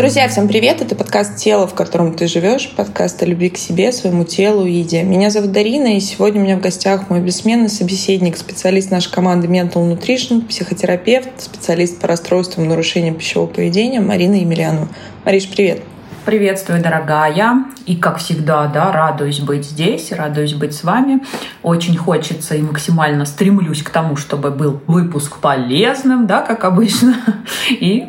[0.00, 0.80] Друзья, всем привет!
[0.80, 4.72] Это подкаст «Тело, в котором ты живешь», подкаст о любви к себе, своему телу и
[4.72, 5.02] еде.
[5.02, 9.46] Меня зовут Дарина, и сегодня у меня в гостях мой бессменный собеседник, специалист нашей команды
[9.46, 14.88] Mental Nutrition, психотерапевт, специалист по расстройствам нарушениям пищевого поведения Марина Емельянова.
[15.26, 15.82] Мариш, привет!
[16.24, 17.66] Приветствую, дорогая.
[17.84, 21.20] И, как всегда, да, радуюсь быть здесь, радуюсь быть с вами.
[21.62, 27.16] Очень хочется и максимально стремлюсь к тому, чтобы был выпуск полезным, да, как обычно.
[27.70, 28.08] И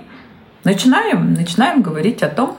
[0.63, 2.57] начинаем, начинаем говорить о том,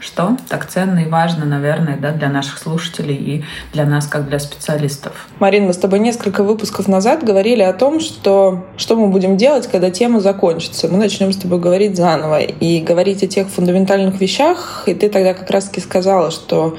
[0.00, 4.38] что так ценно и важно, наверное, да, для наших слушателей и для нас, как для
[4.38, 5.28] специалистов.
[5.38, 9.66] Марин, мы с тобой несколько выпусков назад говорили о том, что, что мы будем делать,
[9.66, 10.88] когда тема закончится.
[10.88, 14.84] Мы начнем с тобой говорить заново и говорить о тех фундаментальных вещах.
[14.86, 16.76] И ты тогда как раз-таки сказала, что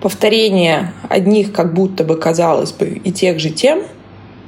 [0.00, 3.82] повторение одних, как будто бы казалось бы, и тех же тем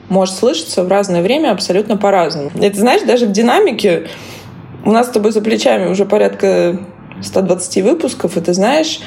[0.08, 2.50] может слышаться в разное время абсолютно по-разному.
[2.60, 4.08] Это, знаешь, даже в динамике
[4.84, 6.78] у нас с тобой за плечами уже порядка
[7.22, 9.00] 120 выпусков, и ты знаешь,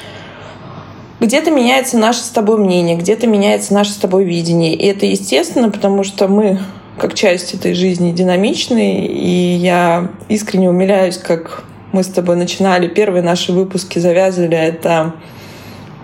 [1.20, 4.74] где-то меняется наше с тобой мнение, где-то меняется наше с тобой видение.
[4.74, 6.58] И это естественно, потому что мы
[6.98, 13.22] как часть этой жизни динамичны, и я искренне умиляюсь, как мы с тобой начинали первые
[13.22, 15.14] наши выпуски, завязывали это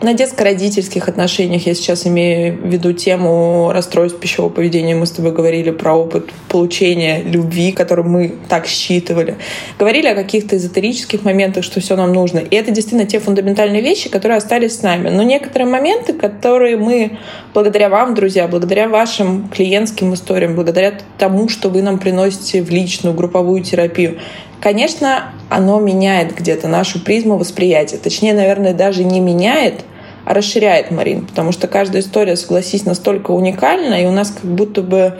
[0.02, 4.94] на детско-родительских отношениях я сейчас имею в виду тему расстройств пищевого поведения.
[4.94, 9.36] Мы с тобой говорили про опыт получения любви, который мы так считывали.
[9.78, 12.38] Говорили о каких-то эзотерических моментах, что все нам нужно.
[12.38, 15.10] И это действительно те фундаментальные вещи, которые остались с нами.
[15.10, 17.18] Но некоторые моменты, которые мы,
[17.52, 23.14] благодаря вам, друзья, благодаря вашим клиентским историям, благодаря тому, что вы нам приносите в личную
[23.14, 24.18] групповую терапию,
[24.60, 27.96] Конечно, оно меняет где-то нашу призму восприятия.
[27.96, 29.84] Точнее, наверное, даже не меняет,
[30.32, 35.18] расширяет Марин, потому что каждая история, согласись, настолько уникальна, и у нас как будто бы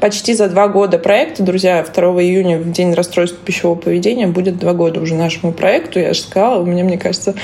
[0.00, 4.72] почти за два года проекта, друзья, 2 июня, в день расстройства пищевого поведения, будет два
[4.72, 5.98] года уже нашему проекту.
[5.98, 7.34] Я же сказала, у меня, мне кажется,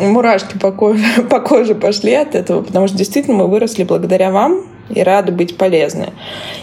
[0.00, 4.62] мурашки по коже, по коже пошли от этого, потому что действительно мы выросли благодаря вам
[4.90, 6.08] и рады быть полезны.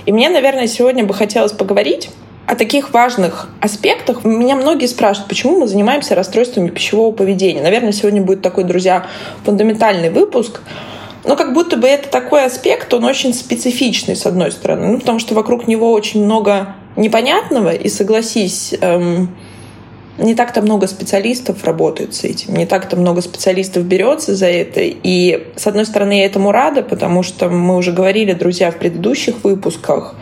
[0.06, 2.10] И мне, наверное, сегодня бы хотелось поговорить
[2.52, 4.26] о таких важных аспектах.
[4.26, 7.62] Меня многие спрашивают, почему мы занимаемся расстройствами пищевого поведения.
[7.62, 9.06] Наверное, сегодня будет такой, друзья,
[9.46, 10.60] фундаментальный выпуск.
[11.24, 14.88] Но как будто бы это такой аспект, он очень специфичный, с одной стороны.
[14.88, 17.74] Ну, потому что вокруг него очень много непонятного.
[17.74, 19.34] И согласись, эм,
[20.18, 24.82] не так-то много специалистов работает с этим, не так-то много специалистов берется за это.
[24.82, 29.46] И, с одной стороны, я этому рада, потому что мы уже говорили, друзья, в предыдущих
[29.46, 30.16] выпусках,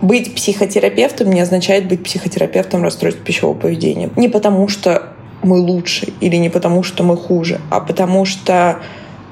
[0.00, 4.10] быть психотерапевтом не означает быть психотерапевтом расстройств пищевого поведения.
[4.16, 8.80] Не потому, что мы лучше или не потому, что мы хуже, а потому что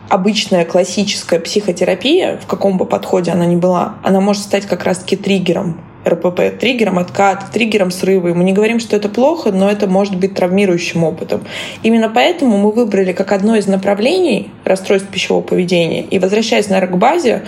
[0.09, 5.17] обычная классическая психотерапия, в каком бы подходе она ни была, она может стать как раз-таки
[5.17, 8.29] триггером РПП, триггером откат, триггером срыва.
[8.29, 11.45] И мы не говорим, что это плохо, но это может быть травмирующим опытом.
[11.83, 16.03] Именно поэтому мы выбрали как одно из направлений расстройств пищевого поведения.
[16.03, 17.43] И возвращаясь, наверное, к базе,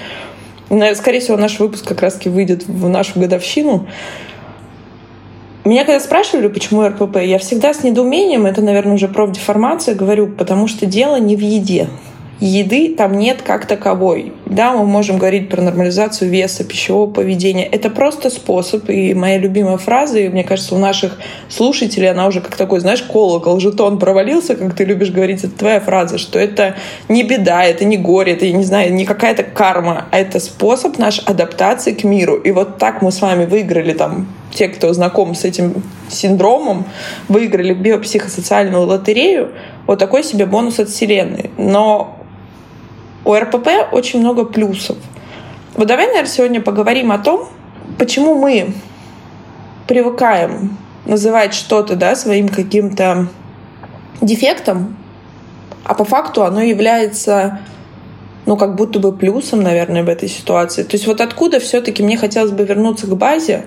[0.95, 3.87] Скорее всего, наш выпуск как раз выйдет в нашу годовщину.
[5.65, 10.67] Меня когда спрашивали, почему РПП, я всегда с недоумением, это, наверное, уже профдеформация, говорю, потому
[10.67, 11.89] что дело не в еде
[12.41, 14.33] еды там нет как таковой.
[14.47, 17.65] Да, мы можем говорить про нормализацию веса, пищевого поведения.
[17.65, 18.89] Это просто способ.
[18.89, 21.19] И моя любимая фраза, и мне кажется, у наших
[21.49, 25.81] слушателей она уже как такой, знаешь, колокол, жетон провалился, как ты любишь говорить, это твоя
[25.81, 26.77] фраза, что это
[27.09, 30.99] не беда, это не горе, это, я не знаю, не какая-то карма, а это способ
[30.99, 32.37] наш адаптации к миру.
[32.37, 36.87] И вот так мы с вами выиграли там те, кто знаком с этим синдромом,
[37.29, 39.51] выиграли биопсихосоциальную лотерею,
[39.87, 41.51] вот такой себе бонус от Вселенной.
[41.59, 42.19] Но
[43.29, 44.97] у РПП очень много плюсов.
[45.75, 47.47] Вот давай, наверное, сегодня поговорим о том,
[47.99, 48.73] почему мы
[49.87, 53.29] привыкаем называть что-то да, своим каким-то
[54.23, 54.97] дефектом,
[55.85, 57.61] а по факту оно является
[58.47, 60.83] ну, как будто бы плюсом, наверное, в этой ситуации.
[60.83, 63.67] То есть вот откуда все-таки мне хотелось бы вернуться к базе,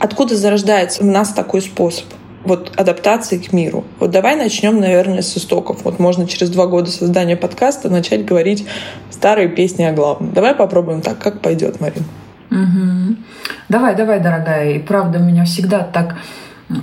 [0.00, 2.04] откуда зарождается у нас такой способ—
[2.44, 3.84] вот адаптации к миру.
[3.98, 5.84] Вот давай начнем, наверное, с истоков.
[5.84, 8.66] Вот можно через два года создания подкаста начать говорить
[9.10, 10.32] старые песни о главном.
[10.32, 12.04] Давай попробуем так, как пойдет, Марин.
[12.50, 13.16] Угу.
[13.68, 14.72] Давай, давай, дорогая.
[14.72, 16.16] И правда, меня всегда так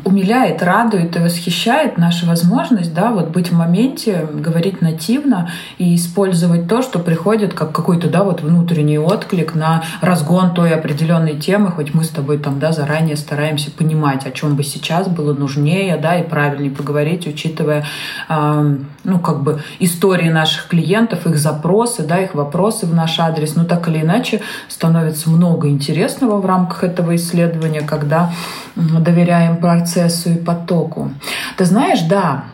[0.03, 6.68] умиляет, радует и восхищает наша возможность да, вот быть в моменте, говорить нативно и использовать
[6.68, 11.94] то, что приходит как какой-то да, вот внутренний отклик на разгон той определенной темы, хоть
[11.94, 16.18] мы с тобой там да, заранее стараемся понимать, о чем бы сейчас было нужнее да,
[16.18, 17.86] и правильнее поговорить, учитывая
[18.30, 23.56] э, ну, как бы истории наших клиентов, их запросы, да, их вопросы в наш адрес.
[23.56, 28.31] Ну, так или иначе, становится много интересного в рамках этого исследования, когда
[28.75, 31.12] доверяем процессу и потоку.
[31.58, 32.46] Ты знаешь, да,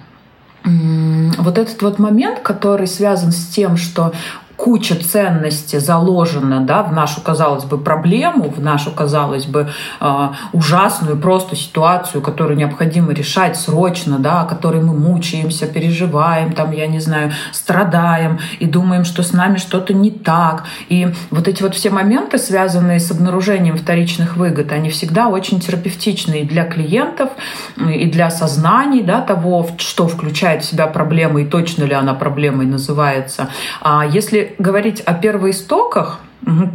[0.63, 4.13] вот этот вот момент, который связан с тем, что
[4.55, 9.69] куча ценностей заложена да, в нашу, казалось бы, проблему, в нашу, казалось бы,
[9.99, 16.71] э, ужасную просто ситуацию, которую необходимо решать срочно, да, о которой мы мучаемся, переживаем, там,
[16.71, 20.63] я не знаю, страдаем и думаем, что с нами что-то не так.
[20.89, 26.41] И вот эти вот все моменты, связанные с обнаружением вторичных выгод, они всегда очень терапевтичны
[26.41, 27.29] и для клиентов,
[27.77, 32.65] и для сознаний да, того, что включает в себя проблема и точно ли она проблемой
[32.65, 33.49] называется.
[33.81, 36.19] А если говорить о первоистоках,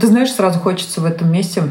[0.01, 1.63] ты знаешь, сразу хочется в этом месте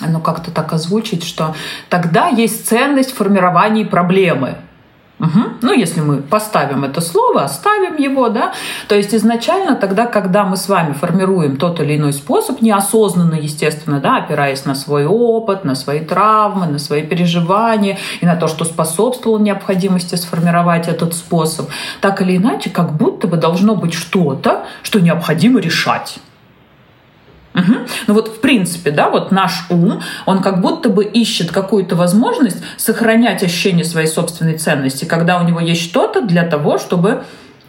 [0.00, 1.54] ну, как-то так озвучить, что
[1.88, 4.56] тогда есть ценность формирования проблемы.
[5.20, 5.40] Угу.
[5.60, 8.52] Ну, если мы поставим это слово, оставим его, да,
[8.88, 14.00] то есть изначально тогда, когда мы с вами формируем тот или иной способ, неосознанно, естественно,
[14.00, 18.64] да, опираясь на свой опыт, на свои травмы, на свои переживания и на то, что
[18.64, 21.68] способствовало необходимости сформировать этот способ,
[22.00, 26.18] так или иначе, как будто бы должно быть что-то, что необходимо решать.
[27.54, 27.74] Угу.
[28.06, 32.58] Ну вот в принципе, да, вот наш ум, он как будто бы ищет какую-то возможность
[32.76, 37.24] сохранять ощущение своей собственной ценности, когда у него есть что-то для того, чтобы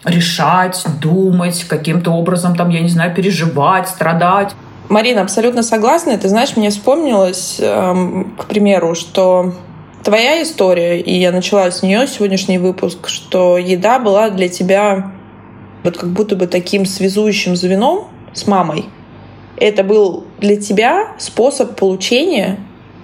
[0.06, 4.54] решать, думать, каким-то образом там, я не знаю, переживать, страдать.
[4.90, 6.18] Марина, абсолютно согласна.
[6.18, 9.54] Ты знаешь, мне вспомнилось, эм, к примеру, что
[10.04, 15.12] твоя история, и я начала с нее сегодняшний выпуск, что еда была для тебя
[15.84, 18.86] вот как будто бы таким связующим звеном с мамой
[19.62, 22.58] это был для тебя способ получения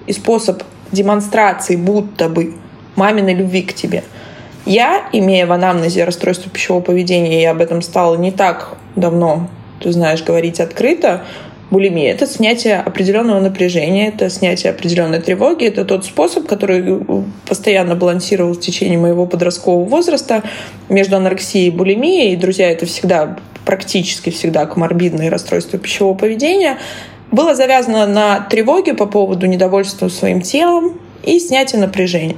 [0.07, 2.56] и способ демонстрации будто бы
[2.95, 4.04] маминой любви к тебе.
[4.65, 9.50] Я, имея в анамнезе расстройство пищевого поведения, я об этом стала не так давно,
[9.80, 11.24] ты знаешь, говорить открыто,
[11.69, 17.01] булимия— это снятие определенного напряжения, это снятие определенной тревоги, это тот способ, который
[17.48, 20.42] постоянно балансировал в течение моего подросткового возраста
[20.89, 22.33] между анорексией и булимией.
[22.33, 23.38] И, друзья, это всегда
[23.68, 26.78] практически всегда коморбидные расстройства пищевого поведения,
[27.31, 32.38] было завязано на тревоге по поводу недовольства своим телом и снятия напряжения.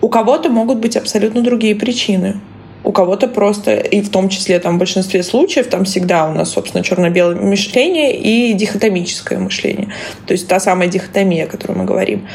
[0.00, 2.40] У кого-то могут быть абсолютно другие причины.
[2.84, 6.50] У кого-то просто, и в том числе там, в большинстве случаев, там всегда у нас,
[6.50, 9.88] собственно, черно-белое мышление и дихотомическое мышление.
[10.26, 12.28] То есть та самая дихотомия, о которой мы говорим.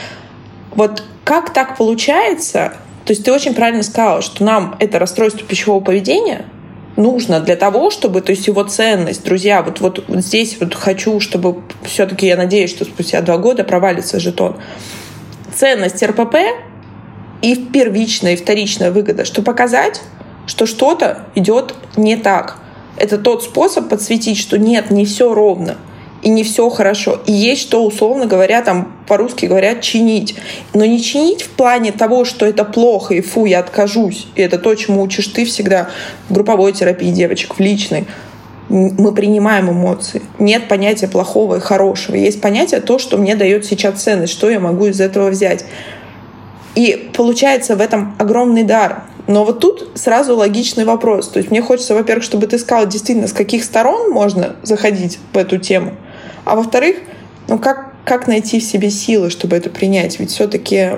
[0.75, 2.73] Вот как так получается?
[3.05, 6.45] То есть ты очень правильно сказала, что нам это расстройство пищевого поведения—
[6.97, 11.19] нужно для того, чтобы, то есть его ценность, друзья, вот, вот, вот здесь вот хочу,
[11.19, 14.57] чтобы все-таки я надеюсь, что спустя два года провалится жетон.
[15.55, 16.35] Ценность РПП
[17.41, 20.01] и первичная, и вторичная выгода, что показать,
[20.45, 22.57] что что-то идет не так.
[22.97, 25.77] Это тот способ подсветить, что нет, не все ровно
[26.21, 27.21] и не все хорошо.
[27.25, 30.35] И есть что, условно говоря, там по-русски говорят чинить.
[30.73, 34.27] Но не чинить в плане того, что это плохо, и фу, я откажусь.
[34.35, 35.89] И это то, чему учишь ты всегда
[36.29, 38.05] в групповой терапии девочек, в личной.
[38.69, 40.21] Мы принимаем эмоции.
[40.39, 42.15] Нет понятия плохого и хорошего.
[42.15, 45.63] Есть понятие то, что мне дает сейчас ценность, что я могу из этого взять.
[46.75, 49.03] И получается в этом огромный дар.
[49.27, 51.29] Но вот тут сразу логичный вопрос.
[51.29, 55.37] То есть мне хочется, во-первых, чтобы ты сказал действительно, с каких сторон можно заходить в
[55.37, 55.93] эту тему.
[56.47, 56.97] А во-вторых,
[57.47, 60.19] ну как, как найти в себе силы, чтобы это принять?
[60.19, 60.91] Ведь все-таки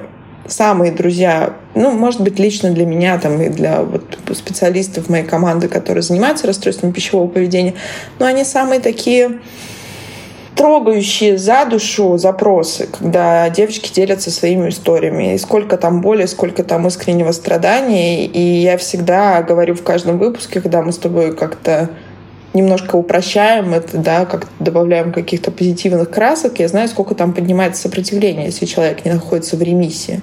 [0.48, 5.68] самые друзья, ну, может быть, лично для меня там и для вот, специалистов моей команды,
[5.68, 7.74] которые занимаются расстройством пищевого поведения,
[8.20, 9.40] но они самые такие
[10.56, 15.34] трогающие за душу запросы, когда девочки делятся своими историями.
[15.34, 18.26] И сколько там боли, сколько там искреннего страдания.
[18.26, 21.90] И я всегда говорю в каждом выпуске, когда мы с тобой как-то
[22.54, 28.46] немножко упрощаем это, да, как добавляем каких-то позитивных красок, я знаю, сколько там поднимается сопротивление,
[28.48, 30.22] если человек не находится в ремиссии.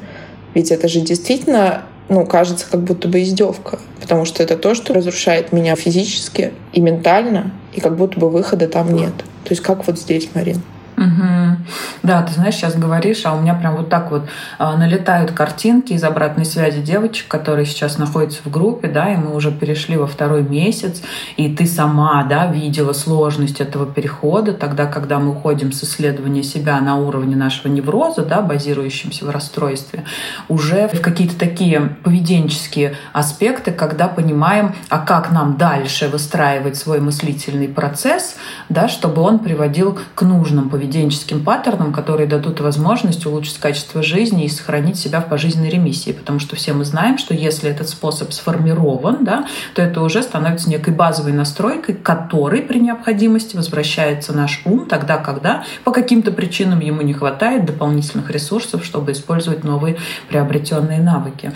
[0.55, 4.95] Ведь это же действительно, ну, кажется, как будто бы издевка, потому что это то, что
[4.95, 9.15] разрушает меня физически и ментально, и как будто бы выхода там нет.
[9.45, 10.63] То есть как вот здесь, Марин?
[10.97, 11.57] Угу.
[12.03, 15.93] Да, ты знаешь, сейчас говоришь, а у меня прям вот так вот а, налетают картинки
[15.93, 20.07] из обратной связи девочек, которые сейчас находятся в группе, да, и мы уже перешли во
[20.07, 21.03] второй месяц,
[21.37, 26.81] и ты сама, да, видела сложность этого перехода, тогда, когда мы уходим с исследования себя
[26.81, 30.05] на уровне нашего невроза, да, базирующимся в расстройстве,
[30.49, 37.69] уже в какие-то такие поведенческие аспекты, когда понимаем, а как нам дальше выстраивать свой мыслительный
[37.69, 38.37] процесс,
[38.71, 44.45] да, чтобы он приводил к нужным поведенческим поведенческим паттернам, которые дадут возможность улучшить качество жизни
[44.45, 46.13] и сохранить себя в пожизненной ремиссии.
[46.13, 50.71] Потому что все мы знаем, что если этот способ сформирован, да, то это уже становится
[50.71, 57.03] некой базовой настройкой, которой при необходимости возвращается наш ум тогда, когда по каким-то причинам ему
[57.03, 59.97] не хватает дополнительных ресурсов, чтобы использовать новые
[60.29, 61.53] приобретенные навыки.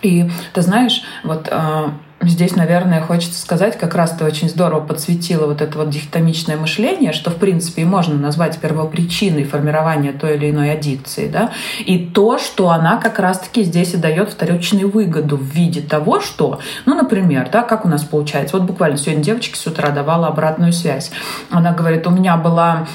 [0.00, 1.94] И ты знаешь, вот а,
[2.26, 7.12] Здесь, наверное, хочется сказать, как раз ты очень здорово подсветила вот это вот дихотомичное мышление,
[7.12, 11.50] что, в принципе, и можно назвать первопричиной формирования той или иной аддикции, да,
[11.84, 16.60] и то, что она как раз-таки здесь и дает вторичную выгоду в виде того, что,
[16.86, 20.72] ну, например, да, как у нас получается, вот буквально сегодня девочке с утра давала обратную
[20.72, 21.10] связь.
[21.50, 22.86] Она говорит, у меня была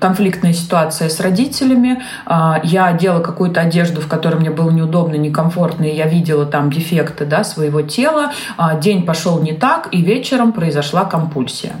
[0.00, 5.84] конфликтная ситуация с родителями, э- я одела какую-то одежду, в которой мне было неудобно, некомфортно,
[5.84, 8.23] и я видела там дефекты, да, своего тела,
[8.56, 11.76] а, день пошел не так, и вечером произошла компульсия.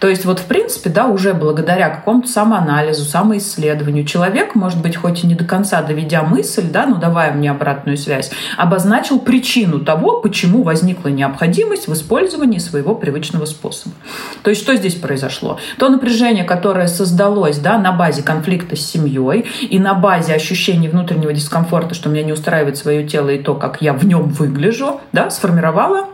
[0.00, 5.24] То есть вот в принципе, да, уже благодаря какому-то самоанализу, самоисследованию человек, может быть, хоть
[5.24, 10.20] и не до конца доведя мысль, да, ну давая мне обратную связь, обозначил причину того,
[10.20, 13.94] почему возникла необходимость в использовании своего привычного способа.
[14.42, 15.58] То есть что здесь произошло?
[15.78, 21.32] То напряжение, которое создалось да, на базе конфликта с семьей и на базе ощущения внутреннего
[21.32, 25.30] дискомфорта, что меня не устраивает свое тело и то, как я в нем выгляжу, да,
[25.30, 26.08] сформировалось сформировала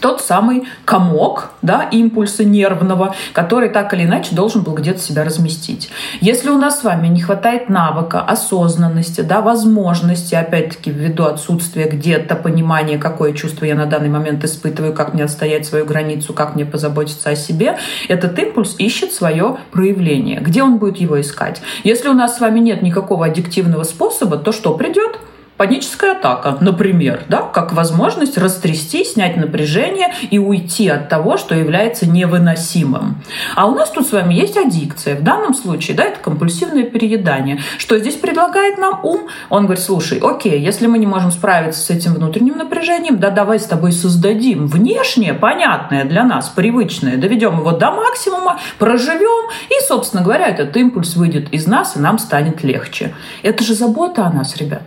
[0.00, 5.90] тот самый комок да, импульса нервного, который так или иначе должен был где-то себя разместить.
[6.22, 12.36] Если у нас с вами не хватает навыка, осознанности, да, возможности, опять-таки ввиду отсутствия где-то
[12.36, 16.64] понимания, какое чувство я на данный момент испытываю, как мне отстоять свою границу, как мне
[16.64, 17.76] позаботиться о себе,
[18.08, 20.40] этот импульс ищет свое проявление.
[20.40, 21.60] Где он будет его искать?
[21.84, 25.18] Если у нас с вами нет никакого аддиктивного способа, то что придет?
[25.62, 32.04] Паническая атака, например, да, как возможность растрясти, снять напряжение и уйти от того, что является
[32.04, 33.22] невыносимым.
[33.54, 35.14] А у нас тут с вами есть аддикция.
[35.14, 37.60] В данном случае, да, это компульсивное переедание.
[37.78, 39.28] Что здесь предлагает нам ум?
[39.50, 43.60] Он говорит, слушай, окей, если мы не можем справиться с этим внутренним напряжением, да давай
[43.60, 50.24] с тобой создадим внешнее, понятное для нас, привычное, доведем его до максимума, проживем, и, собственно
[50.24, 53.14] говоря, этот импульс выйдет из нас, и нам станет легче.
[53.44, 54.82] Это же забота о нас, ребят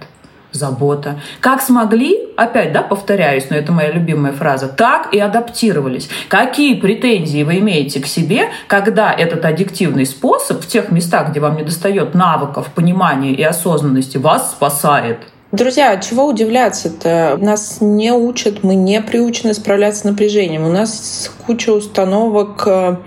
[0.51, 1.19] забота.
[1.39, 6.09] Как смогли, опять, да, повторяюсь, но это моя любимая фраза, так и адаптировались.
[6.29, 11.57] Какие претензии вы имеете к себе, когда этот аддиктивный способ в тех местах, где вам
[11.57, 15.19] не достает навыков, понимания и осознанности, вас спасает?
[15.51, 17.37] Друзья, чего удивляться-то?
[17.39, 20.65] Нас не учат, мы не приучены справляться с напряжением.
[20.65, 22.97] У нас куча установок э,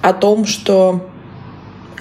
[0.00, 1.00] о том, что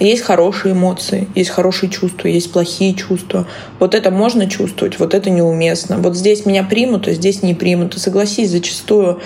[0.07, 3.47] есть хорошие эмоции, есть хорошие чувства, есть плохие чувства.
[3.79, 5.97] Вот это можно чувствовать, вот это неуместно.
[5.97, 7.95] Вот здесь меня примут, а здесь не примут.
[7.95, 9.21] И согласись, зачастую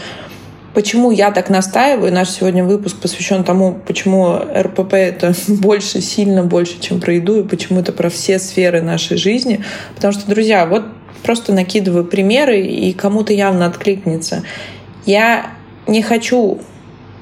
[0.76, 2.12] Почему я так настаиваю?
[2.12, 7.48] Наш сегодня выпуск посвящен тому, почему РПП это больше, сильно больше, чем про еду, и
[7.48, 9.64] почему это про все сферы нашей жизни.
[9.96, 10.84] Потому что, друзья, вот
[11.24, 14.44] просто накидываю примеры, и кому-то явно откликнется.
[15.06, 15.52] Я
[15.88, 16.60] не хочу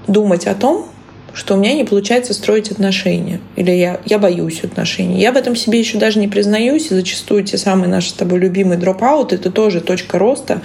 [0.07, 0.87] думать о том,
[1.33, 5.19] что у меня не получается строить отношения, или я, я боюсь отношений.
[5.19, 8.39] Я в этом себе еще даже не признаюсь, и зачастую те самые наши с тобой
[8.39, 10.61] любимые дроп-аут— это тоже точка роста,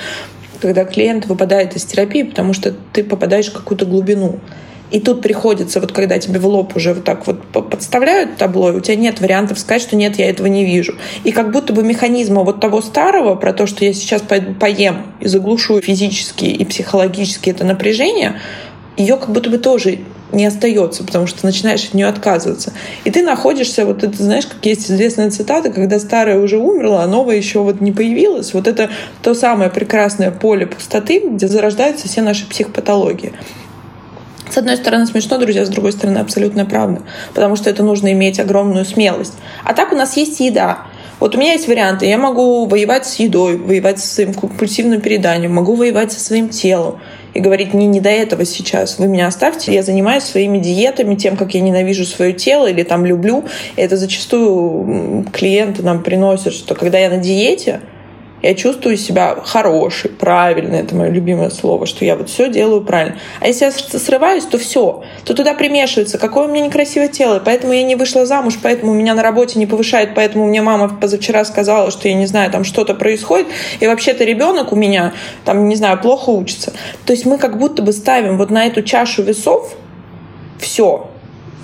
[0.60, 4.40] когда клиент выпадает из терапии, потому что ты попадаешь в какую-то глубину.
[4.90, 8.80] И тут приходится, вот когда тебе в лоб уже вот так вот подставляют табло, у
[8.80, 10.94] тебя нет вариантов сказать, что нет, я этого не вижу.
[11.24, 15.28] И как будто бы механизма вот того старого, про то, что я сейчас поем и
[15.28, 18.40] заглушу физически и психологически это напряжение,
[18.98, 20.00] ее как будто бы тоже
[20.32, 22.72] не остается, потому что начинаешь от нее отказываться.
[23.04, 27.06] И ты находишься, вот это, знаешь, как есть известная цитата, когда старая уже умерла, а
[27.06, 28.52] новая еще вот не появилась.
[28.52, 28.90] Вот это
[29.22, 33.32] то самое прекрасное поле пустоты, где зарождаются все наши психопатологии.
[34.50, 37.02] С одной стороны смешно, друзья, с другой стороны абсолютно правда,
[37.34, 39.34] потому что это нужно иметь огромную смелость.
[39.64, 40.78] А так у нас есть еда.
[41.20, 42.06] Вот у меня есть варианты.
[42.06, 47.00] Я могу воевать с едой, воевать со своим компульсивным переданием, могу воевать со своим телом
[47.38, 51.36] и говорить, мне не до этого сейчас, вы меня оставьте, я занимаюсь своими диетами, тем,
[51.36, 53.44] как я ненавижу свое тело или там люблю.
[53.76, 57.80] И это зачастую клиенты нам приносят, что когда я на диете,
[58.42, 63.18] я чувствую себя хорошей, правильной, это мое любимое слово, что я вот все делаю правильно.
[63.40, 67.72] А если я срываюсь, то все, то туда примешивается, какое у меня некрасивое тело, поэтому
[67.72, 71.90] я не вышла замуж, поэтому меня на работе не повышает, поэтому мне мама позавчера сказала,
[71.90, 73.48] что я не знаю, там что-то происходит,
[73.80, 75.12] и вообще-то ребенок у меня,
[75.44, 76.72] там, не знаю, плохо учится.
[77.04, 79.74] То есть мы как будто бы ставим вот на эту чашу весов
[80.58, 81.08] все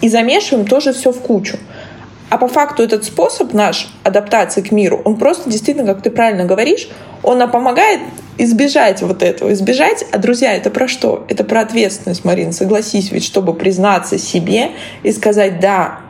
[0.00, 1.58] и замешиваем тоже все в кучу.
[2.34, 6.44] А по факту этот способ наш адаптации к миру, он просто действительно, как ты правильно
[6.44, 6.88] говоришь,
[7.22, 8.00] он нам помогает
[8.38, 10.04] избежать вот этого, избежать.
[10.10, 11.24] А, друзья, это про что?
[11.28, 14.72] Это про ответственность, Марина, согласись, ведь чтобы признаться себе
[15.04, 16.00] и сказать, да,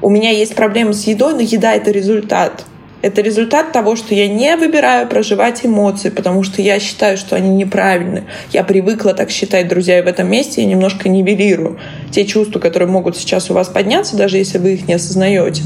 [0.00, 2.64] У меня есть проблемы с едой, но еда— это результат.
[3.02, 7.48] Это результат того, что я не выбираю проживать эмоции, потому что я считаю, что они
[7.48, 8.24] неправильны.
[8.52, 11.78] Я привыкла так считать, друзья, и в этом месте я немножко нивелирую
[12.10, 15.62] те чувства, которые могут сейчас у вас подняться, даже если вы их не осознаете.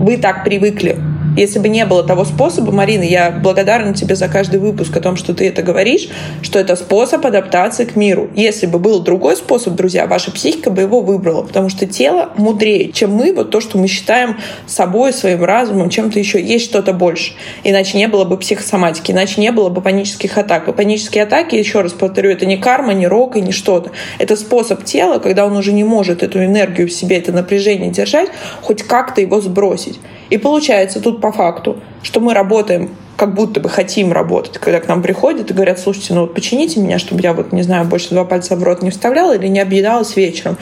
[0.00, 0.96] Вы так привыкли.
[1.36, 5.16] Если бы не было того способа, Марина, я благодарна тебе за каждый выпуск о том,
[5.16, 6.08] что ты это говоришь,
[6.42, 8.30] что это способ адаптации к миру.
[8.36, 12.92] Если бы был другой способ, друзья, ваша психика бы его выбрала, потому что тело мудрее,
[12.92, 14.36] чем мы, вот то, что мы считаем
[14.66, 16.40] собой, своим разумом, чем-то еще.
[16.40, 17.32] Есть что-то больше.
[17.64, 20.68] Иначе не было бы психосоматики, иначе не было бы панических атак.
[20.68, 23.90] И панические атаки, еще раз повторю, это не карма, не рок и не что-то.
[24.20, 28.28] Это способ тела, когда он уже не может эту энергию в себе, это напряжение держать,
[28.62, 29.98] хоть как-то его сбросить.
[30.30, 34.88] И получается тут по факту, что мы работаем как будто бы хотим работать, когда к
[34.88, 38.10] нам приходят и говорят, слушайте, ну вот почините меня, чтобы я вот, не знаю, больше
[38.10, 40.58] два пальца в рот не вставляла или не объедалась вечером.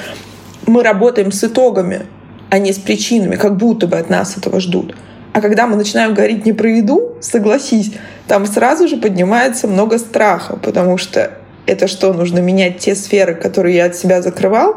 [0.69, 2.07] Мы работаем с итогами,
[2.49, 4.95] а не с причинами, как будто бы от нас этого ждут.
[5.33, 7.95] А когда мы начинаем говорить не про еду, согласись,
[8.29, 11.33] там сразу же поднимается много страха, потому что
[11.67, 14.77] это что, нужно менять те сферы, которые я от себя закрывал,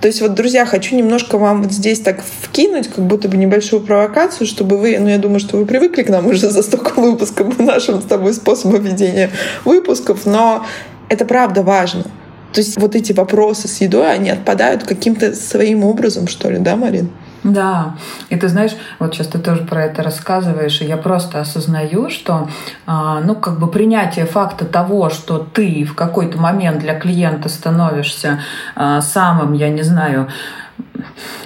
[0.00, 3.82] то есть вот, друзья, хочу немножко вам вот здесь так вкинуть, как будто бы небольшую
[3.82, 7.58] провокацию, чтобы вы, ну я думаю, что вы привыкли к нам уже за столько выпусков,
[7.58, 9.30] нашим с тобой способом ведения
[9.64, 10.66] выпусков, но
[11.08, 12.04] это правда важно.
[12.52, 16.76] То есть вот эти вопросы с едой, они отпадают каким-то своим образом, что ли, да,
[16.76, 17.10] Марин?
[17.44, 17.94] Да,
[18.28, 22.48] и ты знаешь, вот сейчас ты тоже про это рассказываешь, и я просто осознаю, что,
[22.86, 28.40] а, ну, как бы принятие факта того, что ты в какой-то момент для клиента становишься
[28.74, 30.28] а, самым, я не знаю,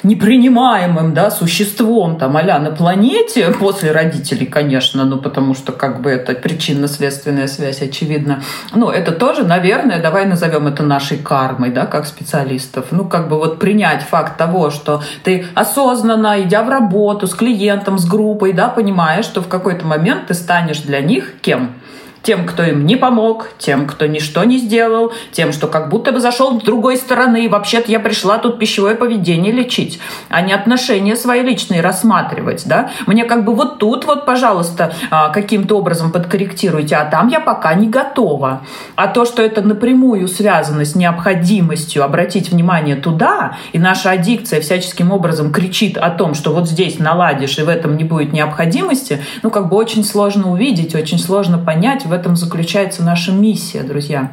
[0.02, 6.10] непринимаемым да, существом там, а на планете, после родителей, конечно, ну потому что как бы
[6.10, 8.42] это причинно-следственная связь очевидна.
[8.74, 12.86] Ну, это тоже, наверное, давай назовем это нашей кармой, да, как специалистов.
[12.90, 17.98] Ну, как бы вот принять факт того, что ты осознанно, идя в работу с клиентом,
[17.98, 21.74] с группой, да, понимаешь, что в какой-то момент ты станешь для них кем?
[22.22, 26.20] Тем, кто им не помог, тем, кто ничто не сделал, тем, что как будто бы
[26.20, 31.16] зашел с другой стороны, и вообще-то я пришла тут пищевое поведение лечить, а не отношения
[31.16, 32.90] свои личные рассматривать, да.
[33.06, 37.74] Мне как бы вот тут вот, пожалуйста, а, каким-то образом подкорректируйте, а там я пока
[37.74, 38.62] не готова.
[38.96, 45.10] А то, что это напрямую связано с необходимостью обратить внимание туда, и наша аддикция всяческим
[45.10, 49.50] образом кричит о том, что вот здесь наладишь, и в этом не будет необходимости, ну,
[49.50, 54.32] как бы очень сложно увидеть, очень сложно понять, в этом заключается наша миссия, друзья.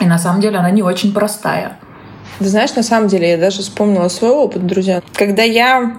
[0.00, 1.78] И на самом деле она не очень простая.
[2.38, 5.02] Ты знаешь, на самом деле я даже вспомнила свой опыт, друзья.
[5.14, 5.96] Когда я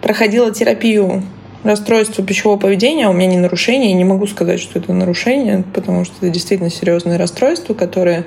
[0.00, 1.22] проходила терапию
[1.62, 6.06] расстройства пищевого поведения, у меня не нарушение, я не могу сказать, что это нарушение, потому
[6.06, 8.24] что это действительно серьезные расстройства, которые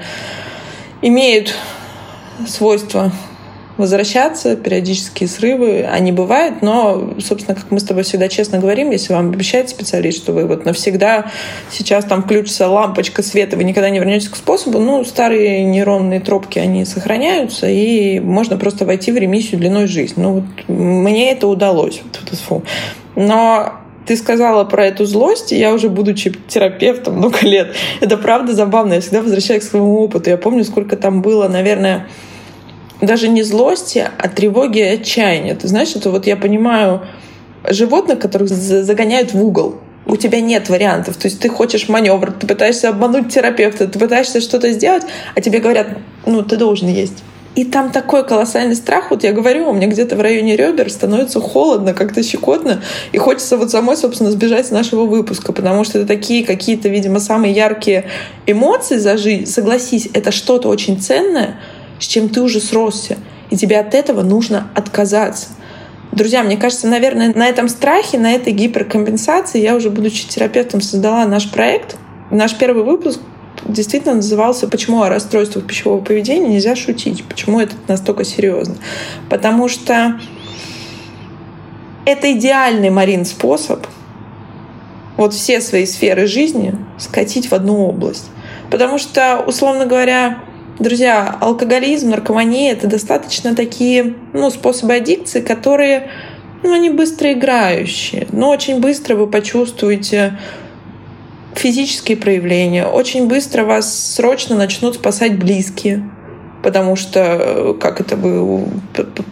[1.01, 1.55] имеют
[2.47, 3.11] свойство
[3.77, 9.13] возвращаться, периодические срывы, они бывают, но, собственно, как мы с тобой всегда честно говорим, если
[9.13, 11.31] вам обещает специалист, что вы вот навсегда
[11.69, 16.59] сейчас там включится лампочка света, вы никогда не вернетесь к способу, ну, старые нейронные тропки,
[16.59, 20.21] они сохраняются, и можно просто войти в ремиссию длиной жизни.
[20.21, 22.01] Ну, вот мне это удалось.
[22.47, 22.63] Фу.
[23.15, 23.73] Но
[24.05, 28.93] ты сказала про эту злость, я уже, будучи терапевтом много лет, это правда забавно.
[28.93, 30.29] Я всегда возвращаюсь к своему опыту.
[30.29, 32.07] Я помню, сколько там было, наверное,
[33.01, 35.55] даже не злости, а тревоги и отчаяния.
[35.55, 37.01] Ты знаешь, это вот я понимаю
[37.69, 39.75] животных, которых загоняют в угол.
[40.05, 41.17] У тебя нет вариантов.
[41.17, 45.03] То есть ты хочешь маневр, ты пытаешься обмануть терапевта, ты пытаешься что-то сделать,
[45.33, 45.87] а тебе говорят,
[46.25, 47.23] ну, ты должен есть.
[47.55, 49.11] И там такой колоссальный страх.
[49.11, 52.81] Вот я говорю, у меня где-то в районе ребер становится холодно, как-то щекотно.
[53.13, 57.21] И хочется вот самой, собственно, сбежать с нашего выпуска, потому что это такие какие-то, видимо,
[57.21, 58.05] самые яркие
[58.45, 59.45] эмоции за жизнь.
[59.45, 61.55] Согласись, это что-то очень ценное,
[61.99, 63.17] с чем ты уже сросся,
[63.49, 65.49] и тебе от этого нужно отказаться.
[66.11, 71.25] Друзья, мне кажется, наверное, на этом страхе, на этой гиперкомпенсации я уже, будучи терапевтом, создала
[71.25, 71.97] наш проект.
[72.31, 73.19] Наш первый выпуск
[73.65, 78.75] действительно назывался «Почему о расстройствах пищевого поведения нельзя шутить?» Почему это настолько серьезно?
[79.29, 80.19] Потому что
[82.05, 83.85] это идеальный, Марин, способ
[85.17, 88.29] вот все свои сферы жизни скатить в одну область.
[88.69, 90.39] Потому что, условно говоря,
[90.77, 96.09] Друзья, алкоголизм, наркомания— это достаточно такие ну, способы аддикции, которые
[96.63, 100.37] ну, они быстро играющие, но очень быстро вы почувствуете
[101.53, 106.09] физические проявления, очень быстро вас срочно начнут спасать близкие,
[106.61, 108.67] потому что как это вы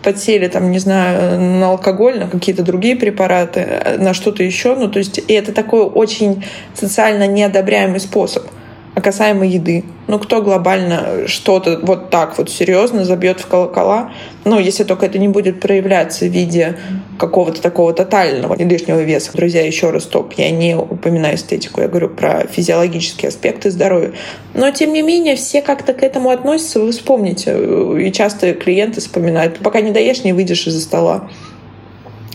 [0.02, 5.00] подсели там, не знаю, на алкоголь, на какие-то другие препараты, на что-то еще, ну то
[5.00, 8.46] есть и это такой очень социально неодобряемый способ—
[8.96, 14.12] А касаемо еды, ну кто глобально что-то вот так вот серьезно забьет в колокола,
[14.46, 16.78] ну если только это не будет проявляться в виде
[17.18, 19.32] какого-то такого тотального лишнего веса.
[19.34, 24.14] Друзья, еще раз топ, я не упоминаю эстетику, я говорю про физиологические аспекты здоровья.
[24.54, 27.58] Но тем не менее все как-то к этому относятся, вы вспомните,
[28.00, 31.30] и часто клиенты вспоминают, пока не доешь, не выйдешь из-за стола.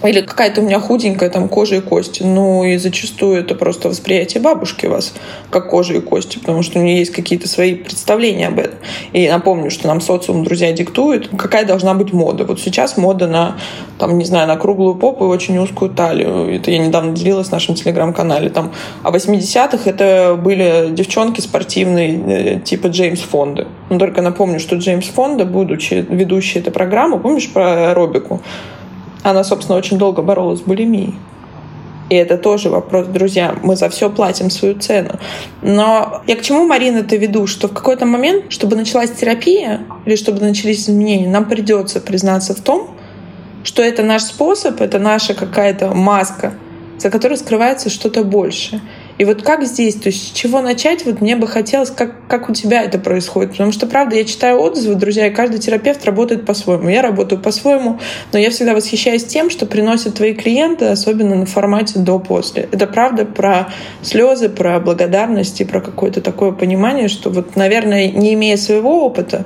[0.03, 2.23] Или какая-то у меня худенькая там кожа и кости.
[2.23, 5.13] Ну и зачастую это просто восприятие бабушки вас,
[5.51, 8.79] как кожа и кости, потому что у нее есть какие-то свои представления об этом.
[9.13, 12.45] И напомню, что нам социум, друзья, диктует, какая должна быть мода.
[12.45, 13.57] Вот сейчас мода на,
[13.99, 16.55] там, не знаю, на круглую попу и очень узкую талию.
[16.55, 18.51] Это я недавно делилась в нашем телеграм-канале.
[18.51, 23.67] Там, а 80-х это были девчонки спортивные, э, типа Джеймс Фонда.
[23.91, 28.43] Но только напомню, что Джеймс Фонда, будучи ведущей этой программы, помнишь про аэробику?
[29.23, 31.15] Она, собственно, очень долго боролась с булимией.
[32.11, 35.19] И это тоже вопрос, друзья, мы за все платим свою цену.
[35.61, 40.17] Но я к чему, Марина, это веду, что в какой-то момент, чтобы началась терапия или
[40.17, 42.91] чтобы начались изменения, нам придется признаться в том,
[43.63, 46.55] что это наш способ, это наша какая-то маска,
[46.99, 48.81] за которой скрывается что-то большее.
[49.19, 52.49] И вот как здесь, то есть с чего начать, вот мне бы хотелось, как, как
[52.49, 53.51] у тебя это происходит.
[53.51, 56.89] Потому что, правда, я читаю отзывы, друзья, и каждый терапевт работает по-своему.
[56.89, 57.99] Я работаю по-своему,
[58.33, 62.69] но я всегда восхищаюсь тем, что приносят твои клиенты, особенно на формате до-после.
[62.71, 63.71] Это правда про
[64.03, 69.45] слезы, про благодарность и про какое-то такое понимание, что вот, наверное, не имея своего опыта,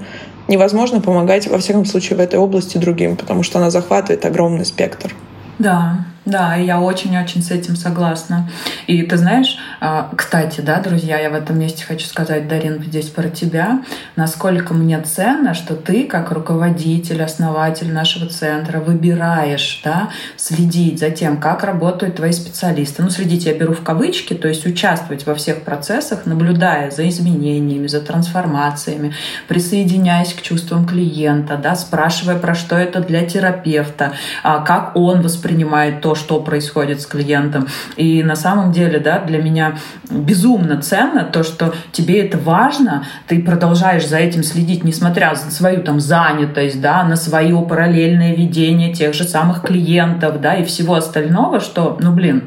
[0.48, 5.14] невозможно помогать, во всяком случае, в этой области другим, потому что она захватывает огромный спектр.
[5.58, 8.48] Да, да, я очень-очень с этим согласна.
[8.87, 13.08] И ты знаешь, а, кстати, да, друзья, я в этом месте хочу сказать, Дарин, здесь
[13.08, 13.82] про тебя,
[14.14, 21.38] насколько мне ценно, что ты, как руководитель, основатель нашего центра, выбираешь, да, следить за тем,
[21.38, 23.02] как работают твои специалисты.
[23.02, 27.88] Ну, следить я беру в кавычки, то есть участвовать во всех процессах, наблюдая за изменениями,
[27.88, 29.14] за трансформациями,
[29.48, 34.12] присоединяясь к чувствам клиента, да, спрашивая, про что это для терапевта,
[34.44, 37.66] а, как он воспринимает то, что происходит с клиентом.
[37.96, 39.79] И на самом деле, да, для меня
[40.11, 45.83] безумно ценно то, что тебе это важно, ты продолжаешь за этим следить, несмотря на свою
[45.83, 51.61] там занятость, да, на свое параллельное ведение тех же самых клиентов, да, и всего остального,
[51.61, 52.42] что, ну, блин,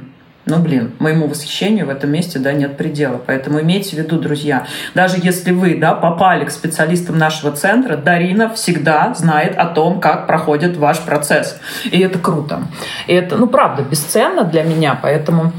[0.46, 3.20] ну, блин, моему восхищению в этом месте, да, нет предела.
[3.26, 8.54] Поэтому имейте в виду, друзья, даже если вы, да, попали к специалистам нашего центра, Дарина
[8.54, 11.60] всегда знает о том, как проходит ваш процесс.
[11.86, 12.64] И это круто.
[13.08, 15.52] И это, ну, правда, бесценно для меня, поэтому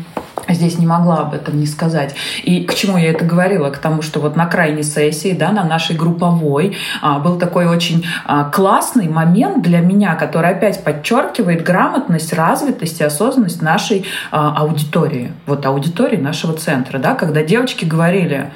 [0.48, 2.14] здесь не могла об этом не сказать.
[2.42, 3.70] И к чему я это говорила?
[3.70, 8.04] К тому, что вот на крайней сессии, да, на нашей групповой, а, был такой очень
[8.24, 15.32] а, классный момент для меня, который опять подчеркивает грамотность, развитость и осознанность нашей а, аудитории,
[15.46, 18.50] вот аудитории нашего центра, да, когда девочки говорили,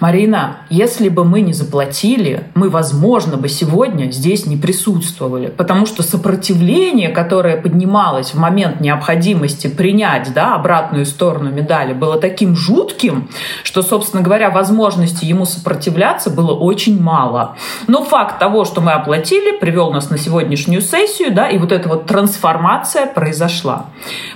[0.00, 6.02] Марина, если бы мы не заплатили, мы, возможно, бы сегодня здесь не присутствовали, потому что
[6.02, 13.28] сопротивление, которое поднималось в момент необходимости принять да, обратную сторону медали, было таким жутким,
[13.62, 17.56] что, собственно говоря, возможности ему сопротивляться было очень мало.
[17.86, 21.90] Но факт того, что мы оплатили, привел нас на сегодняшнюю сессию, да, и вот эта
[21.90, 23.86] вот трансформация произошла.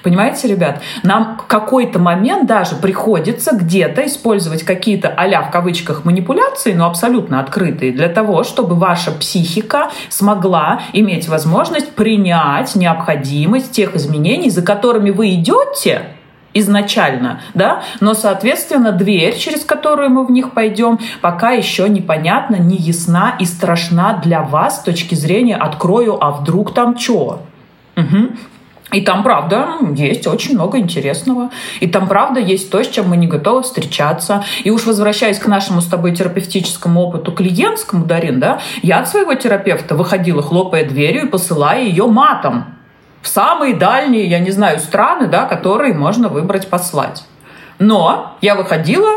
[0.02, 6.84] Понимаете, ребят, нам в какой-то момент даже приходится где-то использовать какие-то а кавычках манипуляции, но
[6.84, 14.62] абсолютно открытые, для того, чтобы ваша психика смогла иметь возможность принять необходимость тех изменений, за
[14.62, 16.06] которыми вы идете,
[16.54, 22.76] изначально, да, но, соответственно, дверь, через которую мы в них пойдем, пока еще непонятна, не
[22.76, 27.42] ясна и страшна для вас с точки зрения «открою, а вдруг там что?».
[27.96, 28.32] Угу.
[28.94, 31.50] И там, правда, есть очень много интересного.
[31.80, 34.44] И там, правда, есть то, с чем мы не готовы встречаться.
[34.62, 39.34] И уж возвращаясь к нашему с тобой терапевтическому опыту клиентскому, Дарин, да, я от своего
[39.34, 42.66] терапевта выходила, хлопая дверью и посылая ее матом
[43.20, 47.24] в самые дальние, я не знаю, страны, да, которые можно выбрать послать.
[47.80, 49.10] Но я выходила,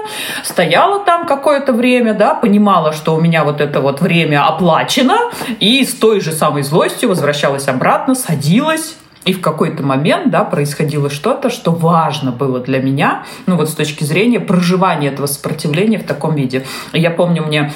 [0.44, 5.18] стояла там какое-то время, да, понимала, что у меня вот это вот время оплачено,
[5.60, 8.96] и с той же самой злостью возвращалась обратно, садилась,
[9.28, 13.74] и в какой-то момент, да, происходило что-то, что важно было для меня, ну вот с
[13.76, 16.66] точки зрения проживания этого сопротивления в таком виде.
[16.94, 17.74] я помню, мне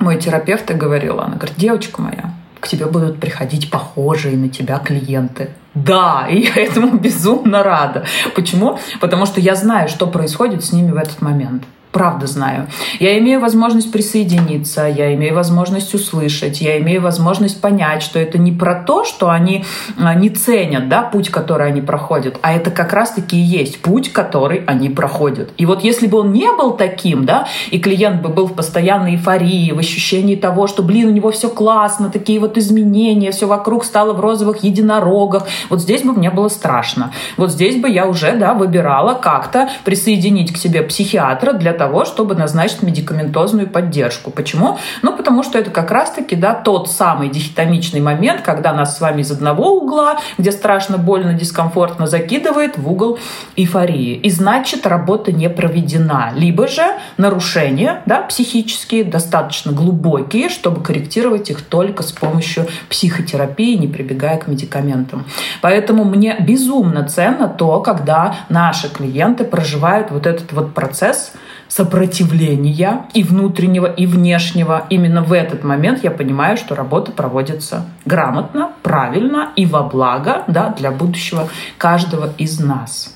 [0.00, 4.78] мой терапевт и говорила, она говорит, девочка моя, к тебе будут приходить похожие на тебя
[4.78, 5.50] клиенты.
[5.74, 8.04] Да, и я этому безумно рада.
[8.34, 8.80] Почему?
[9.00, 11.62] Потому что я знаю, что происходит с ними в этот момент.
[11.92, 12.68] Правда знаю.
[13.00, 18.52] Я имею возможность присоединиться, я имею возможность услышать, я имею возможность понять, что это не
[18.52, 19.64] про то, что они
[19.98, 24.12] а, не ценят да, путь, который они проходят, а это как раз-таки и есть путь,
[24.12, 25.50] который они проходят.
[25.56, 29.16] И вот если бы он не был таким, да, и клиент бы был в постоянной
[29.16, 33.84] эйфории, в ощущении того, что, блин, у него все классно, такие вот изменения, все вокруг
[33.84, 37.12] стало в розовых единорогах, вот здесь бы мне было страшно.
[37.36, 42.34] Вот здесь бы я уже, да, выбирала как-то присоединить к себе психиатра для того, чтобы
[42.34, 44.30] назначить медикаментозную поддержку.
[44.30, 44.76] Почему?
[45.00, 49.22] Ну, потому что это как раз-таки да, тот самый дихотомичный момент, когда нас с вами
[49.22, 53.18] из одного угла, где страшно, больно, дискомфортно закидывает в угол
[53.56, 54.16] эйфории.
[54.16, 56.32] И значит, работа не проведена.
[56.36, 56.84] Либо же
[57.16, 64.48] нарушения да, психические, достаточно глубокие, чтобы корректировать их только с помощью психотерапии, не прибегая к
[64.48, 65.24] медикаментам.
[65.62, 71.32] Поэтому мне безумно ценно то, когда наши клиенты проживают вот этот вот процесс
[71.70, 74.86] сопротивления и внутреннего, и внешнего.
[74.90, 80.74] Именно в этот момент я понимаю, что работа проводится грамотно, правильно и во благо да,
[80.76, 83.14] для будущего каждого из нас.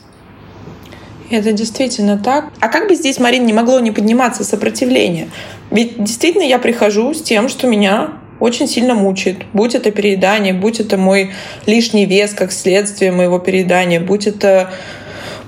[1.30, 2.46] Это действительно так.
[2.60, 5.30] А как бы здесь, Марин, не могло не подниматься сопротивление?
[5.70, 9.38] Ведь действительно я прихожу с тем, что меня очень сильно мучает.
[9.52, 11.32] Будь это переедание, будь это мой
[11.66, 14.70] лишний вес как следствие моего переедания, будь это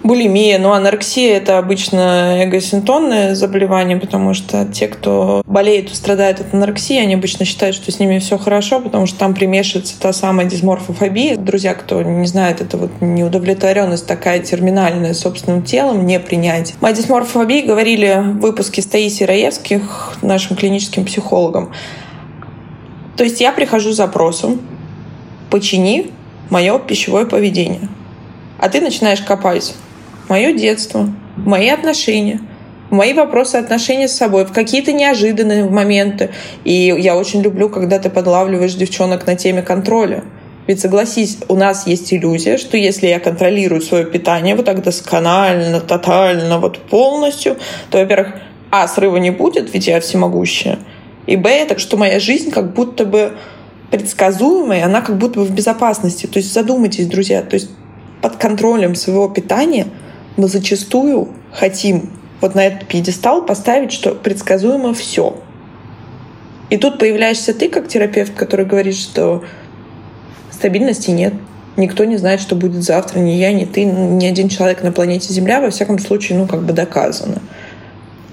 [0.06, 0.58] булимия.
[0.58, 7.14] Ну, анорексия— это обычно эгосинтонное заболевание, потому что те, кто болеет, страдает от анорексии, они
[7.14, 11.36] обычно считают, что с ними все хорошо, потому что там примешивается та самая дисморфофобия.
[11.36, 16.74] Друзья, кто не знает, это вот неудовлетворенность такая терминальная собственным телом, не принять.
[16.80, 21.72] Мы о дисморфофобии говорили в выпуске с Таисией Раевских, нашим клиническим психологом.
[23.16, 24.60] То есть я прихожу с запросом
[25.50, 26.10] «почини
[26.50, 27.88] мое пищевое поведение».
[28.58, 29.74] А ты начинаешь копать
[30.28, 32.40] мое детство, мои отношения,
[32.90, 36.30] мои вопросы отношения с собой, в какие-то неожиданные моменты.
[36.64, 40.24] И я очень люблю, когда ты подлавливаешь девчонок на теме контроля.
[40.66, 45.80] Ведь согласись, у нас есть иллюзия, что если я контролирую свое питание вот так досконально,
[45.80, 47.56] тотально, вот полностью,
[47.90, 48.34] то, во-первых,
[48.72, 50.80] а, срыва не будет, ведь я всемогущая.
[51.26, 53.32] И б, это что моя жизнь как будто бы
[53.92, 56.26] предсказуемая, она как будто бы в безопасности.
[56.26, 57.70] То есть задумайтесь, друзья, то есть
[58.20, 59.86] под контролем своего питания–
[60.36, 65.36] мы зачастую хотим вот на этот пьедестал поставить, что предсказуемо все.
[66.68, 69.44] И тут появляешься ты, как терапевт, который говорит, что
[70.50, 71.34] стабильности нет.
[71.76, 75.32] Никто не знает, что будет завтра, ни я, ни ты, ни один человек на планете
[75.32, 77.42] Земля, во всяком случае, ну, как бы доказано.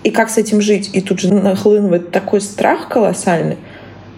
[0.04, 0.90] И как с этим жить?
[0.94, 3.58] И тут же нахлынывает такой страх колоссальный,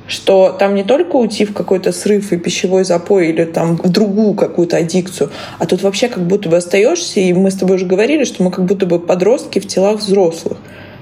[0.08, 4.34] что там не только уйти в какой-то срыв и пищевой запой или там в другую
[4.34, 8.24] какую-то аддикцию, а тут вообще как будто бы остаешься, и мы с тобой уже говорили,
[8.24, 10.58] что мы как будто бы подростки в телах взрослых.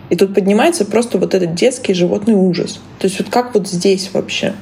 [0.10, 2.80] И тут поднимается просто вот этот детский животный ужас.
[3.00, 4.54] То есть вот как вот здесь вообще?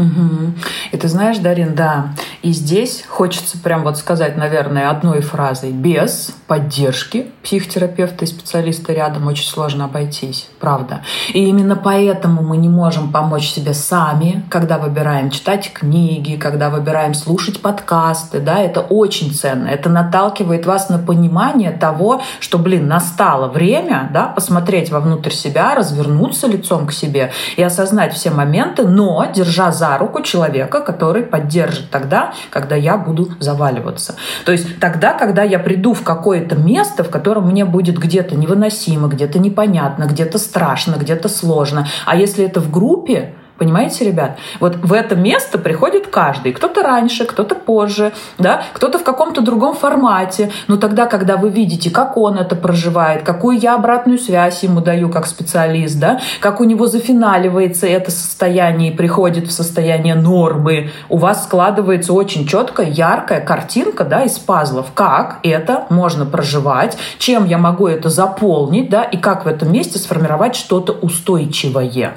[0.00, 0.52] Угу.
[0.92, 5.72] И ты знаешь, Дарин, да, и здесь хочется прям вот сказать, наверное, одной фразой.
[5.72, 11.02] Без поддержки психотерапевта и специалиста рядом очень сложно обойтись, правда.
[11.34, 17.12] И именно поэтому мы не можем помочь себе сами, когда выбираем читать книги, когда выбираем
[17.12, 19.68] слушать подкасты, да, это очень ценно.
[19.68, 26.46] Это наталкивает вас на понимание того, что, блин, настало время, да, посмотреть вовнутрь себя, развернуться
[26.46, 32.32] лицом к себе и осознать все моменты, но держа за руку человека, который поддержит тогда,
[32.50, 34.16] когда я буду заваливаться.
[34.44, 39.08] То есть тогда, когда я приду в какое-то место, в котором мне будет где-то невыносимо,
[39.08, 41.86] где-то непонятно, где-то страшно, где-то сложно.
[42.06, 44.38] А если это в группе, Понимаете, ребят?
[44.58, 46.54] Вот в это место приходит каждый.
[46.54, 48.62] Кто-то раньше, кто-то позже, да?
[48.72, 50.50] кто-то в каком-то другом формате.
[50.66, 55.10] Но тогда, когда вы видите, как он это проживает, какую я обратную связь ему даю
[55.10, 56.22] как специалист, да?
[56.40, 62.46] как у него зафиналивается это состояние и приходит в состояние нормы, у вас складывается очень
[62.46, 68.88] четкая, яркая картинка да, из пазлов, как это можно проживать, чем я могу это заполнить,
[68.88, 72.14] да, и как в этом месте сформировать что-то устойчивое.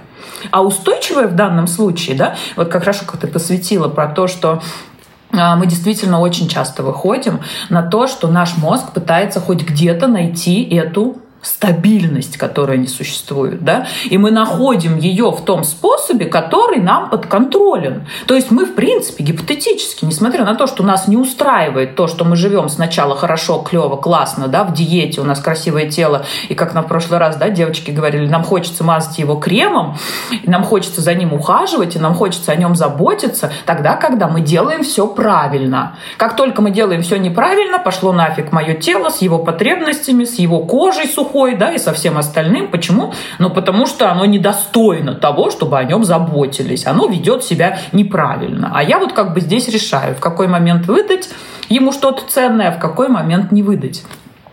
[0.52, 4.62] А устойчивое в данном случае, да, вот как раз как ты посвятила про то, что
[5.32, 10.64] а, мы действительно очень часто выходим на то, что наш мозг пытается хоть где-то найти
[10.64, 17.10] эту стабильность, которая не существует, да, и мы находим ее в том способе, который нам
[17.10, 18.08] подконтролен.
[18.26, 22.26] То есть мы, в принципе, гипотетически, несмотря на то, что нас не устраивает то, что
[22.26, 26.74] мы живем сначала хорошо, клево, классно, да, в диете, у нас красивое тело, и как
[26.74, 29.98] нам в прошлый раз, да, девочки говорили, нам хочется мазать его кремом,
[30.46, 34.84] нам хочется за ним ухаживать, и нам хочется о нем заботиться, тогда, когда мы делаем
[34.84, 35.98] все правильно.
[36.18, 40.62] Как только мы делаем все неправильно, пошло нафиг мое тело с его потребностями, с его
[40.62, 42.70] кожей сухой, плохой, да, и со всем остальным.
[42.70, 43.14] Почему?
[43.40, 46.86] Ну, потому что оно недостойно того, чтобы о нем заботились.
[46.86, 48.72] Оно ведет себя неправильно.
[48.74, 51.30] А я вот как бы здесь решаю, в какой момент выдать
[51.70, 54.04] ему что-то ценное, а в какой момент не выдать.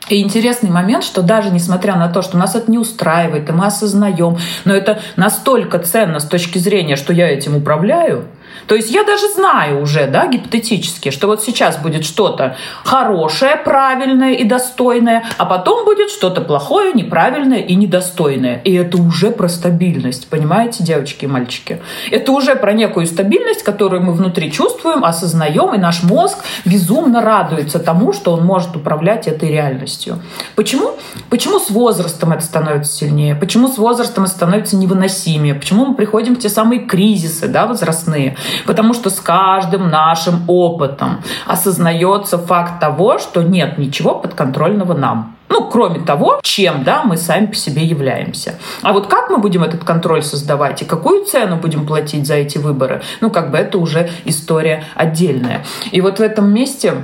[0.09, 3.67] И интересный момент, что даже несмотря на то, что нас это не устраивает, и мы
[3.67, 8.25] осознаем, но это настолько ценно с точки зрения, что я этим управляю,
[8.67, 14.35] то есть я даже знаю уже, да, гипотетически, что вот сейчас будет что-то хорошее, правильное
[14.35, 18.61] и достойное, а потом будет что-то плохое, неправильное и недостойное.
[18.65, 21.81] И это уже про стабильность, понимаете, девочки и мальчики?
[22.11, 27.79] Это уже про некую стабильность, которую мы внутри чувствуем, осознаем, и наш мозг безумно радуется
[27.79, 30.21] тому, что он может управлять этой реальностью.
[30.55, 30.93] Почему?
[31.29, 33.35] Почему с возрастом это становится сильнее?
[33.35, 35.55] Почему с возрастом это становится невыносимее?
[35.55, 38.37] Почему мы приходим в те самые кризисы да, возрастные?
[38.67, 45.37] Потому что с каждым нашим опытом осознается факт того, что нет ничего подконтрольного нам.
[45.51, 48.55] Ну, кроме того, чем да, мы сами по себе являемся.
[48.83, 52.59] А вот как мы будем этот контроль создавать и какую цену будем платить за эти
[52.59, 55.65] выборы, ну, как бы это уже история отдельная.
[55.91, 56.95] И вот в этом месте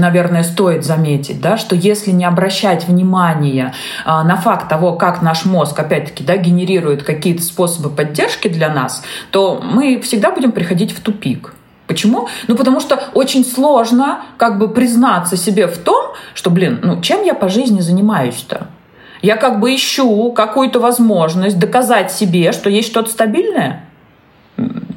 [0.00, 5.44] наверное, стоит заметить, да, что если не обращать внимания а, на факт того, как наш
[5.44, 11.00] мозг, опять-таки, да, генерирует какие-то способы поддержки для нас, то мы всегда будем приходить в
[11.00, 11.54] тупик.
[11.86, 12.28] Почему?
[12.48, 17.22] Ну, потому что очень сложно как бы признаться себе в том, что, блин, ну, чем
[17.22, 18.66] я по жизни занимаюсь-то?
[19.22, 23.84] Я как бы ищу какую-то возможность доказать себе, что есть что-то стабильное.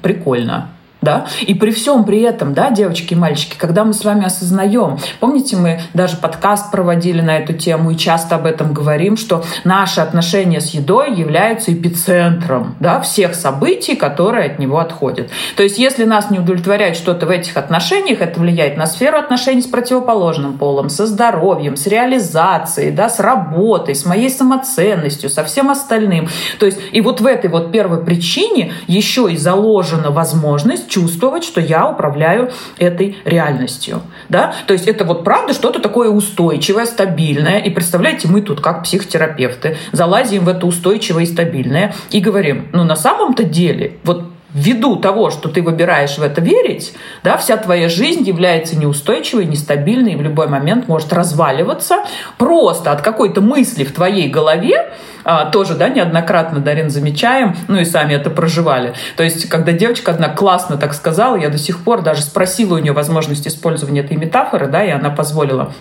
[0.01, 0.69] Прикольно
[1.01, 4.97] да, и при всем при этом, да, девочки и мальчики, когда мы с вами осознаем,
[5.19, 10.01] помните, мы даже подкаст проводили на эту тему и часто об этом говорим, что наши
[10.01, 15.29] отношения с едой являются эпицентром, да, всех событий, которые от него отходят.
[15.55, 19.61] То есть, если нас не удовлетворяет что-то в этих отношениях, это влияет на сферу отношений
[19.61, 25.69] с противоположным полом, со здоровьем, с реализацией, да, с работой, с моей самоценностью, со всем
[25.69, 26.27] остальным.
[26.59, 31.61] То есть, и вот в этой вот первой причине еще и заложена возможность чувствовать, что
[31.61, 34.01] я управляю этой реальностью.
[34.27, 34.53] Да?
[34.67, 37.59] То есть это вот правда что-то такое устойчивое, стабильное.
[37.59, 42.83] И представляете, мы тут как психотерапевты залазим в это устойчивое и стабильное и говорим, ну
[42.83, 47.89] на самом-то деле, вот ввиду того, что ты выбираешь в это верить, да, вся твоя
[47.89, 52.03] жизнь является неустойчивой, нестабильной и в любой момент может разваливаться
[52.37, 54.91] просто от какой-то мысли в твоей голове,
[55.23, 58.93] а, тоже, да, неоднократно, Дарин, замечаем, ну и сами это проживали.
[59.15, 62.79] То есть, когда девочка одна классно так сказала, я до сих пор даже спросила у
[62.79, 65.73] нее возможность использования этой метафоры, да, и она позволила.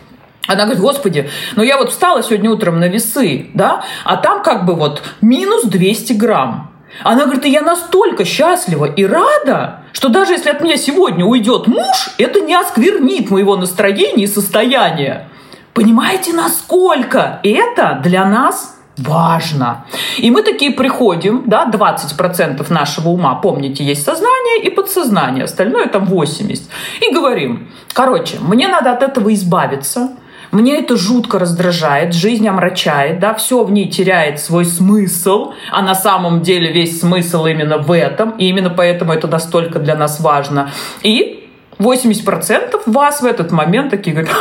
[0.47, 4.65] Она говорит, господи, ну я вот встала сегодня утром на весы, да, а там как
[4.65, 6.73] бы вот минус 200 грамм.
[7.03, 12.11] Она говорит, я настолько счастлива и рада, что даже если от меня сегодня уйдет муж,
[12.19, 15.29] это не осквернит моего настроения и состояния.
[15.75, 19.85] Понимаете, насколько это для нас важно.
[20.17, 26.05] И мы такие приходим, да, 20% нашего ума, помните, есть сознание и подсознание, остальное там
[26.05, 26.63] 80%.
[27.01, 30.11] И говорим, короче, мне надо от этого избавиться–
[30.51, 35.95] мне это жутко раздражает, жизнь омрачает, да, все в ней теряет свой смысл, а на
[35.95, 40.71] самом деле весь смысл именно в этом, и именно поэтому это настолько для нас важно.
[41.03, 44.35] И 80% вас в этот момент такие говорят,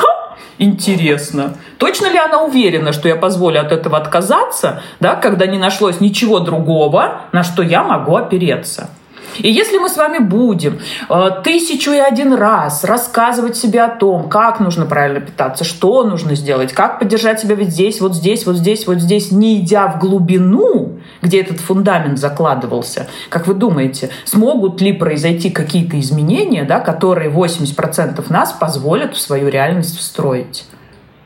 [0.57, 1.55] интересно.
[1.77, 6.39] Точно ли она уверена, что я позволю от этого отказаться, да, когда не нашлось ничего
[6.39, 8.89] другого, на что я могу опереться?
[9.37, 14.29] И если мы с вами будем э, тысячу и один раз рассказывать себе о том,
[14.29, 18.57] как нужно правильно питаться, что нужно сделать, как поддержать себя вот здесь, вот здесь, вот
[18.57, 24.81] здесь, вот здесь, не идя в глубину, где этот фундамент закладывался, как вы думаете, смогут
[24.81, 30.65] ли произойти какие-то изменения, да, которые 80% нас позволят в свою реальность встроить?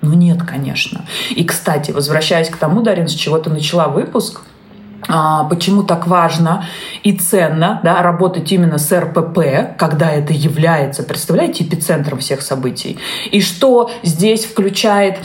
[0.01, 1.05] Ну нет, конечно.
[1.29, 4.41] И, кстати, возвращаясь к тому, Дарин, с чего ты начала выпуск,
[5.49, 6.65] почему так важно
[7.03, 12.97] и ценно да, работать именно с РПП, когда это является, представляете, эпицентром всех событий.
[13.31, 15.19] И что здесь включает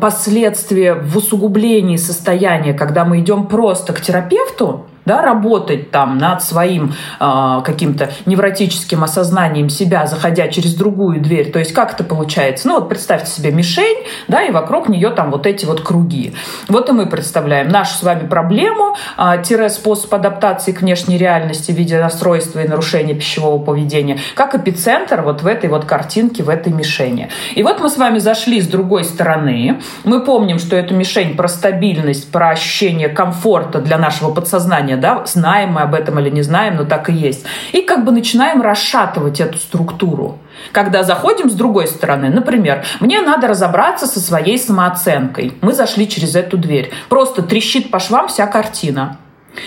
[0.00, 6.94] последствия в усугублении состояния, когда мы идем просто к терапевту, да, работать там над своим
[7.20, 11.50] э, каким-то невротическим осознанием себя, заходя через другую дверь.
[11.50, 12.68] То есть как это получается?
[12.68, 16.34] Ну вот представьте себе мишень, да, и вокруг нее там вот эти вот круги.
[16.68, 21.72] Вот и мы представляем нашу с вами проблему, э, тире способ адаптации к внешней реальности
[21.72, 26.48] в виде расстройства и нарушения пищевого поведения, как эпицентр вот в этой вот картинке, в
[26.48, 27.28] этой мишени.
[27.54, 29.80] И вот мы с вами зашли с другой стороны.
[30.04, 35.24] Мы помним, что эта мишень про стабильность, про ощущение комфорта для нашего подсознания сознания, да,
[35.26, 37.44] знаем мы об этом или не знаем, но так и есть.
[37.72, 40.38] И как бы начинаем расшатывать эту структуру.
[40.72, 45.52] Когда заходим с другой стороны, например, мне надо разобраться со своей самооценкой.
[45.60, 46.90] Мы зашли через эту дверь.
[47.08, 49.16] Просто трещит по швам вся картина.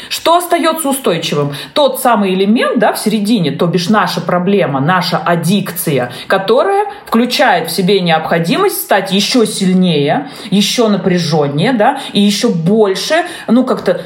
[0.09, 1.53] Что остается устойчивым?
[1.73, 7.71] Тот самый элемент да, в середине, то бишь наша проблема, наша аддикция, которая включает в
[7.71, 14.01] себе необходимость стать еще сильнее, еще напряженнее, да, и еще больше, ну, как-то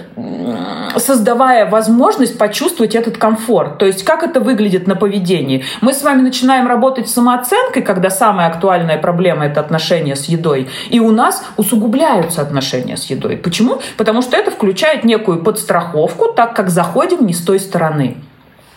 [0.97, 3.77] создавая возможность почувствовать этот комфорт.
[3.77, 5.63] То есть как это выглядит на поведении?
[5.82, 10.67] Мы с вами начинаем работать с самооценкой, когда самая актуальная проблема– это отношения с едой,
[10.89, 13.38] и у нас усугубляются отношения с едой.
[13.38, 13.80] Почему?
[13.97, 18.15] Потому что это включает некую подстройку страховку, так как заходим не с той стороны.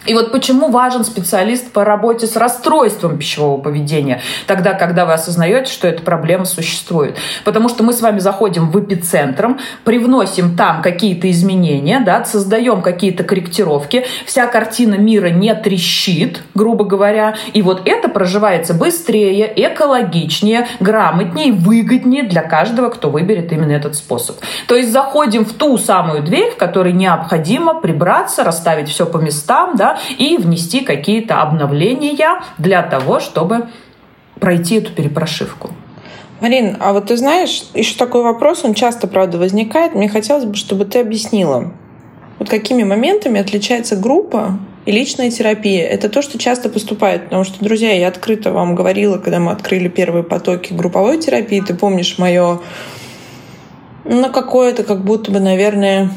[0.07, 5.71] И вот почему важен специалист по работе с расстройством пищевого поведения, тогда, когда вы осознаете,
[5.73, 7.17] что эта проблема существует.
[7.45, 13.25] Потому что мы с вами заходим в эпицентром, привносим там какие-то изменения, да, создаем какие-то
[13.25, 21.53] корректировки, вся картина мира не трещит, грубо говоря, и вот это проживается быстрее, экологичнее, грамотнее,
[21.53, 24.37] выгоднее для каждого, кто выберет именно этот способ.
[24.67, 29.77] То есть заходим в ту самую дверь, в которой необходимо прибраться, расставить все по местам,
[29.77, 33.69] да, и внести какие-то обновления для того, чтобы
[34.41, 35.71] пройти эту перепрошивку.
[36.41, 39.95] Марин, а вот ты знаешь, еще такой вопрос, он часто, правда, возникает.
[39.95, 41.73] Мне хотелось бы, чтобы ты объяснила,
[42.41, 45.87] вот какими моментами отличается группа и личная терапия.
[45.87, 47.25] Это то, что часто поступает.
[47.25, 51.75] Потому что, друзья, я открыто вам говорила, когда мы открыли первые потоки групповой терапии, ты
[51.75, 52.59] помнишь мое,
[54.05, 56.11] ну, какое-то как будто бы, наверное,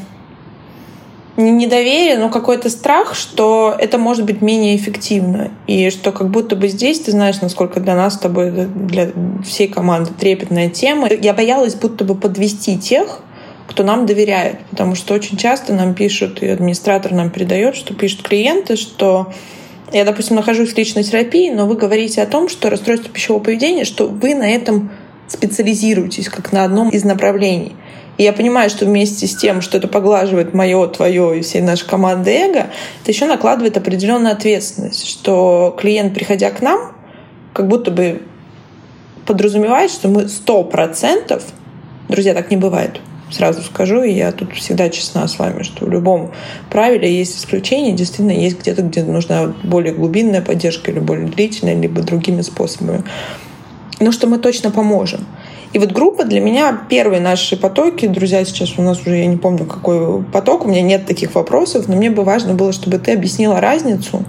[1.36, 5.50] не недоверие, но какой-то страх, что это может быть менее эффективно.
[5.66, 9.10] И что как будто бы здесь, ты знаешь, насколько для нас с тобой, для
[9.44, 11.08] всей команды трепетная тема.
[11.08, 13.20] Я боялась будто бы подвести тех,
[13.66, 14.60] кто нам доверяет.
[14.70, 19.32] Потому что очень часто нам пишут, и администратор нам передает, что пишут клиенты, что
[19.92, 23.84] я, допустим, нахожусь в личной терапии, но вы говорите о том, что расстройство пищевого поведения,
[23.84, 24.90] что вы на этом
[25.28, 27.76] специализируетесь, как на одном из направлений.
[28.18, 31.86] И я понимаю, что вместе с тем, что это поглаживает мое, твое и всей нашей
[31.86, 32.66] команды эго,
[33.02, 36.92] это еще накладывает определенную ответственность, что клиент, приходя к нам,
[37.52, 38.22] как будто бы
[39.26, 41.44] подразумевает, что мы сто процентов,
[42.08, 43.00] друзья, так не бывает,
[43.30, 46.32] сразу скажу, и я тут всегда честна с вами, что в любом
[46.70, 52.02] правиле есть исключения, действительно есть где-то, где нужна более глубинная поддержка или более длительная, либо
[52.02, 53.02] другими способами.
[53.98, 55.26] Но что мы точно поможем.
[55.72, 59.36] И вот группа для меня первые наши потоки, друзья, сейчас у нас уже, я не
[59.36, 63.12] помню, какой поток, у меня нет таких вопросов, но мне бы важно было, чтобы ты
[63.12, 64.24] объяснила разницу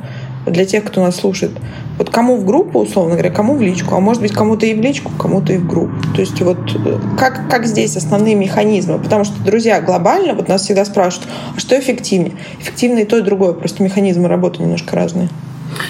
[0.46, 1.52] для тех, кто нас слушает.
[1.98, 4.82] Вот кому в группу, условно говоря, кому в личку, а может быть кому-то и в
[4.82, 5.96] личку, кому-то и в группу.
[6.14, 9.00] То есть вот э, как, как здесь основные механизмы?
[9.00, 12.34] Потому что, друзья, глобально вот нас всегда спрашивают, а что эффективнее?
[12.60, 15.30] Эффективно и то, и другое, просто механизмы работы немножко разные.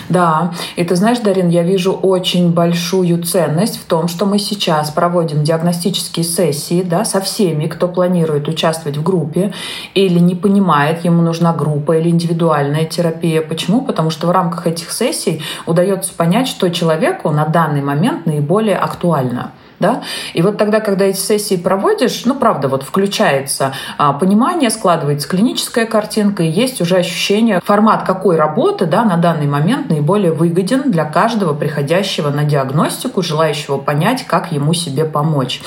[0.09, 4.89] Да, и ты знаешь, Дарин, я вижу очень большую ценность в том, что мы сейчас
[4.91, 9.53] проводим диагностические сессии да, со всеми, кто планирует участвовать в группе
[9.93, 13.41] или не понимает, ему нужна группа или индивидуальная терапия.
[13.41, 13.81] Почему?
[13.81, 19.51] Потому что в рамках этих сессий удается понять, что человеку на данный момент наиболее актуально
[19.79, 20.01] да,
[20.33, 25.85] и вот тогда, когда эти сессии проводишь, ну, правда, вот включается а, понимание, складывается клиническая
[25.85, 31.05] картинка, и есть уже ощущение, формат какой работы, да, на данный момент наиболее выгоден для
[31.05, 35.61] каждого приходящего на диагностику, желающего понять, как ему себе помочь.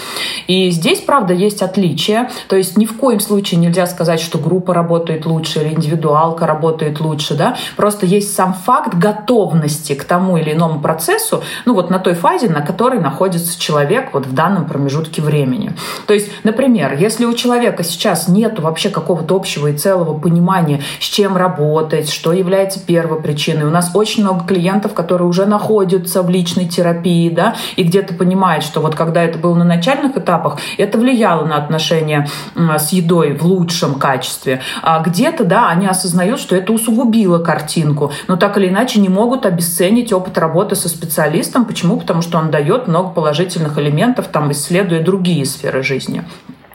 [0.46, 4.74] И здесь, правда, есть отличия, то есть ни в коем случае нельзя сказать, что группа
[4.74, 10.52] работает лучше или индивидуалка работает лучше, да, просто есть сам факт готовности к тому или
[10.52, 14.66] иному процессу, ну, вот на той фазе, на которой находится человек, человек вот в данном
[14.66, 15.72] промежутке времени.
[16.06, 21.04] То есть, например, если у человека сейчас нет вообще какого-то общего и целого понимания, с
[21.04, 23.64] чем работать, что является первой причиной.
[23.64, 28.64] У нас очень много клиентов, которые уже находятся в личной терапии, да, и где-то понимают,
[28.64, 33.44] что вот когда это было на начальных этапах, это влияло на отношения с едой в
[33.44, 34.60] лучшем качестве.
[34.82, 39.46] А где-то, да, они осознают, что это усугубило картинку, но так или иначе не могут
[39.46, 41.64] обесценить опыт работы со специалистом.
[41.64, 41.98] Почему?
[41.98, 46.24] Потому что он дает много положительных элементов элементов, там, исследуя другие сферы жизни.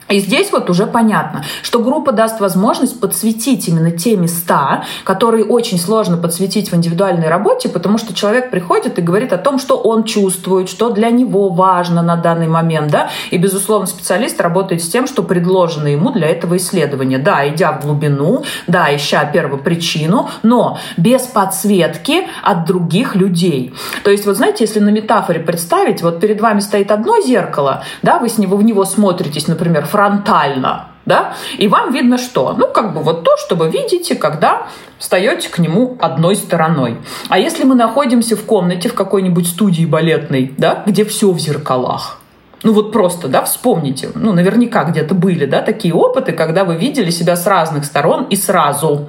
[0.08, 5.78] И здесь вот уже понятно, что группа даст возможность подсветить именно те места, которые очень
[5.78, 10.04] сложно подсветить в индивидуальной работе, потому что человек приходит и говорит о том, что он
[10.04, 15.06] чувствует, что для него важно на данный момент, да, и, безусловно, специалист работает с тем,
[15.08, 21.22] что предложено ему для этого исследования, да, идя в глубину, да, ища первопричину, но без
[21.22, 23.74] подсветки от других людей.
[24.04, 28.18] То есть, вот знаете, если на метафоре представить, вот перед вами стоит одно зеркало, да,
[28.18, 32.54] вы с него в него смотритесь, например, фронтально, да, и вам видно что?
[32.58, 34.66] Ну, как бы вот то, что вы видите, когда
[34.98, 36.98] встаете к нему одной стороной.
[37.30, 42.18] А если мы находимся в комнате в какой-нибудь студии балетной, да, где все в зеркалах,
[42.62, 47.08] ну вот просто, да, вспомните, ну наверняка где-то были, да, такие опыты, когда вы видели
[47.08, 49.08] себя с разных сторон и сразу.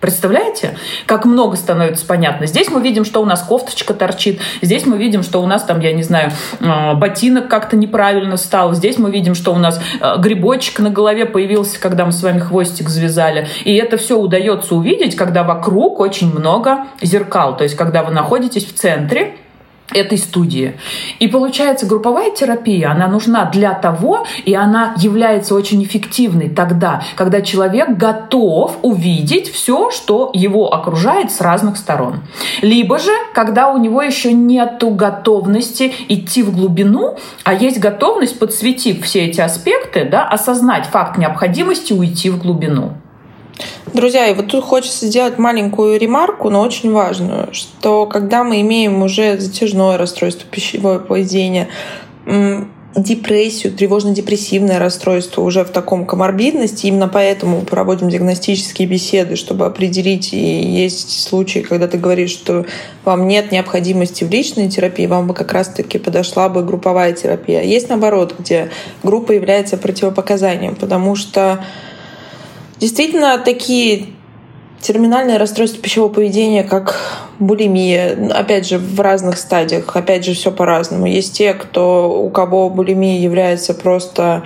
[0.00, 0.76] Представляете,
[1.06, 2.46] как много становится понятно?
[2.46, 5.80] Здесь мы видим, что у нас кофточка торчит, здесь мы видим, что у нас там,
[5.80, 6.30] я не знаю,
[6.60, 11.26] а, ботинок как-то неправильно стал, здесь мы видим, что у нас а, грибочек на голове
[11.26, 13.48] появился, когда мы с вами хвостик завязали.
[13.64, 17.56] И это все удается увидеть, когда вокруг очень много зеркал.
[17.56, 19.34] То есть, когда вы находитесь в центре,
[19.92, 20.78] этой студии.
[21.18, 27.40] И получается, групповая терапия, она нужна для того, и она является очень эффективной тогда, когда
[27.40, 32.20] человек готов увидеть все, что его окружает с разных сторон.
[32.60, 39.04] Либо же, когда у него еще нет готовности идти в глубину, а есть готовность, подсветив
[39.04, 42.92] все эти аспекты, да, осознать факт необходимости уйти в глубину.
[43.92, 49.02] Друзья, и вот тут хочется сделать маленькую ремарку, но очень важную, что когда мы имеем
[49.02, 51.68] уже затяжное расстройство пищевого поведения,
[52.94, 56.86] депрессию, тревожно-депрессивное расстройство уже в таком коморбидности.
[56.86, 62.66] Именно поэтому проводим диагностические беседы, чтобы определить, и есть случаи, когда ты говоришь, что
[63.04, 67.62] вам нет необходимости в личной терапии, вам бы как раз-таки подошла бы групповая терапия.
[67.62, 68.70] Есть наоборот, где
[69.02, 71.64] группа является противопоказанием, потому что
[72.80, 74.06] Действительно, такие
[74.80, 76.96] терминальные расстройства пищевого поведения, как
[77.38, 81.06] булимия, опять же, в разных стадиях, опять же, все по-разному.
[81.06, 84.44] Есть те, кто, у кого булимия является просто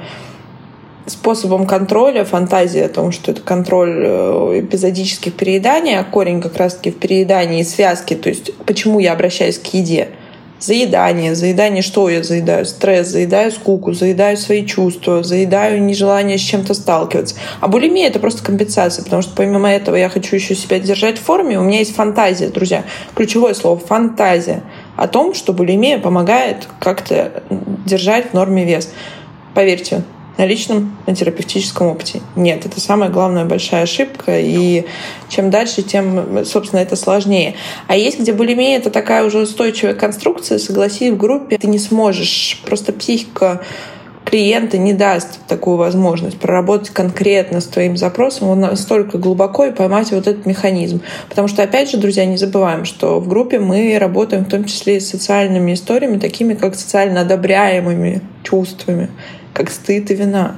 [1.06, 6.92] способом контроля, фантазия о том, что это контроль э, эпизодических перееданий, а корень как раз-таки
[6.92, 10.10] в переедании и связке, то есть почему я обращаюсь к еде–
[10.62, 11.34] заедание.
[11.34, 12.64] Заедание что я заедаю?
[12.64, 17.34] Стресс, заедаю скуку, заедаю свои чувства, заедаю нежелание с чем-то сталкиваться.
[17.60, 21.22] А булимия— это просто компенсация, потому что помимо этого я хочу еще себя держать в
[21.22, 21.58] форме.
[21.58, 22.84] У меня есть фантазия, друзья.
[23.14, 24.62] Ключевое слово— фантазия
[24.96, 27.42] о том, что булимия помогает как-то
[27.84, 28.92] держать в норме вес.
[29.54, 30.02] Поверьте,
[30.38, 32.20] на личном, на терапевтическом опыте.
[32.36, 34.86] Нет, это самая главная большая ошибка, и
[35.28, 37.54] чем дальше, тем, собственно, это сложнее.
[37.86, 42.60] А есть, где булимия— это такая уже устойчивая конструкция, согласись, в группе ты не сможешь,
[42.64, 43.60] просто психика
[44.24, 50.10] клиента не даст такую возможность проработать конкретно с твоим запросом он настолько глубоко и поймать
[50.12, 51.02] вот этот механизм.
[51.28, 54.96] Потому что, опять же, друзья, не забываем, что в группе мы работаем в том числе
[54.96, 59.08] и с социальными историями, такими как социально одобряемыми чувствами
[59.52, 60.56] как стыд и вина.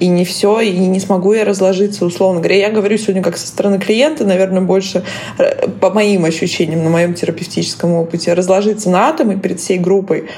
[0.00, 2.56] И не все, и не смогу я разложиться, условно говоря.
[2.56, 5.04] Я говорю сегодня как со стороны клиента, наверное, больше
[5.38, 10.28] э, по моим ощущениям, на моем терапевтическом опыте, разложиться на атомы перед всей группой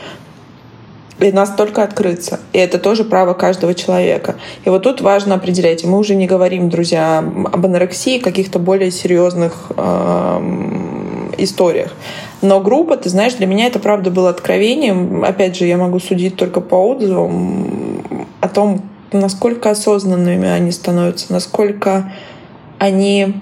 [1.18, 2.40] и настолько открыться.
[2.52, 4.36] И это тоже право каждого человека.
[4.64, 5.84] И вот тут важно определять.
[5.84, 11.94] И мы уже не говорим, друзья, об анорексии, каких-то более серьезных э, историях.
[12.42, 15.24] Но группа, ты знаешь, для меня это правда было откровением.
[15.24, 18.82] Опять же, я могу судить только по отзывам о том,
[19.12, 22.12] насколько осознанными они становятся, насколько
[22.78, 23.34] они...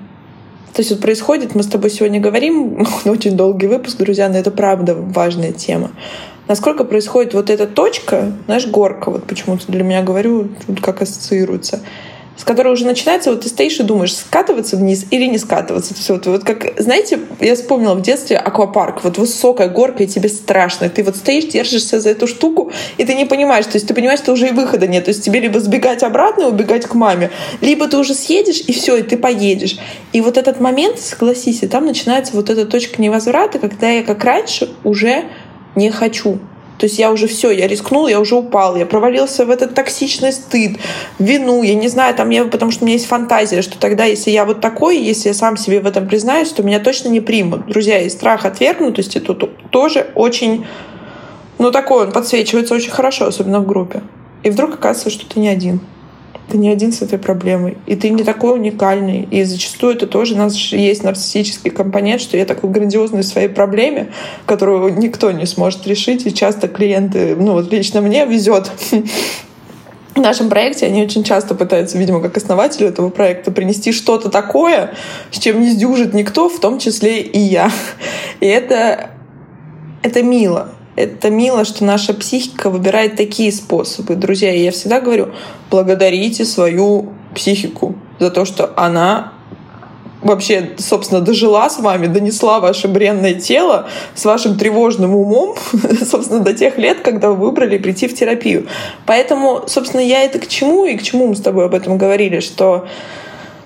[0.72, 4.50] То есть вот происходит, мы с тобой сегодня говорим, очень долгий выпуск, друзья, но это
[4.50, 5.90] правда важная тема.
[6.46, 10.48] Насколько происходит вот эта точка, знаешь, горка, вот почему-то для меня говорю,
[10.82, 11.80] как ассоциируется—
[12.36, 15.94] с которой уже начинается, вот ты стоишь и думаешь, скатываться вниз или не скатываться.
[15.94, 20.28] Все, вот, вот как, знаете, я вспомнила в детстве аквапарк, вот высокая горка, и тебе
[20.28, 20.88] страшно.
[20.88, 24.20] Ты вот стоишь, держишься за эту штуку, и ты не понимаешь, то есть ты понимаешь,
[24.20, 25.04] что уже и выхода нет.
[25.04, 27.30] То есть тебе либо сбегать обратно и убегать к маме,
[27.60, 29.78] либо ты уже съедешь, и все, и ты поедешь.
[30.12, 34.24] И вот этот момент, согласись, и там начинается вот эта точка невозврата, когда я как
[34.24, 35.24] раньше уже
[35.76, 36.38] не хочу.
[36.78, 40.32] То есть я уже все, я рискнул, я уже упал, я провалился в этот токсичный
[40.32, 40.78] стыд,
[41.18, 44.30] вину, я не знаю, там я, потому что у меня есть фантазия, что тогда, если
[44.30, 47.66] я вот такой, если я сам себе в этом признаюсь, то меня точно не примут.
[47.66, 50.66] Друзья, и страх отвергнутости тут тоже очень,
[51.58, 54.02] ну такой, он подсвечивается очень хорошо, особенно в группе.
[54.42, 55.80] И вдруг оказывается, что ты не один
[56.48, 57.76] ты не один с этой проблемой.
[57.86, 59.26] И ты не такой уникальный.
[59.30, 63.48] И зачастую это тоже у нас есть нарциссический компонент, что я такой грандиозный в своей
[63.48, 64.08] проблеме,
[64.46, 66.26] которую никто не сможет решить.
[66.26, 68.70] И часто клиенты, ну вот лично мне везет
[70.14, 74.94] в нашем проекте они очень часто пытаются, видимо, как основателю этого проекта, принести что-то такое,
[75.32, 77.70] с чем не сдюжит никто, в том числе и я.
[78.40, 79.10] И это,
[80.02, 84.14] это мило это мило, что наша психика выбирает такие способы.
[84.14, 85.30] Друзья, я всегда говорю,
[85.70, 89.32] благодарите свою психику за то, что она
[90.22, 95.56] вообще, собственно, дожила с вами, донесла ваше бренное тело с вашим тревожным умом,
[96.04, 98.66] собственно, до тех лет, когда вы выбрали прийти в терапию.
[99.06, 102.40] Поэтому, собственно, я это к чему и к чему мы с тобой об этом говорили,
[102.40, 102.86] что,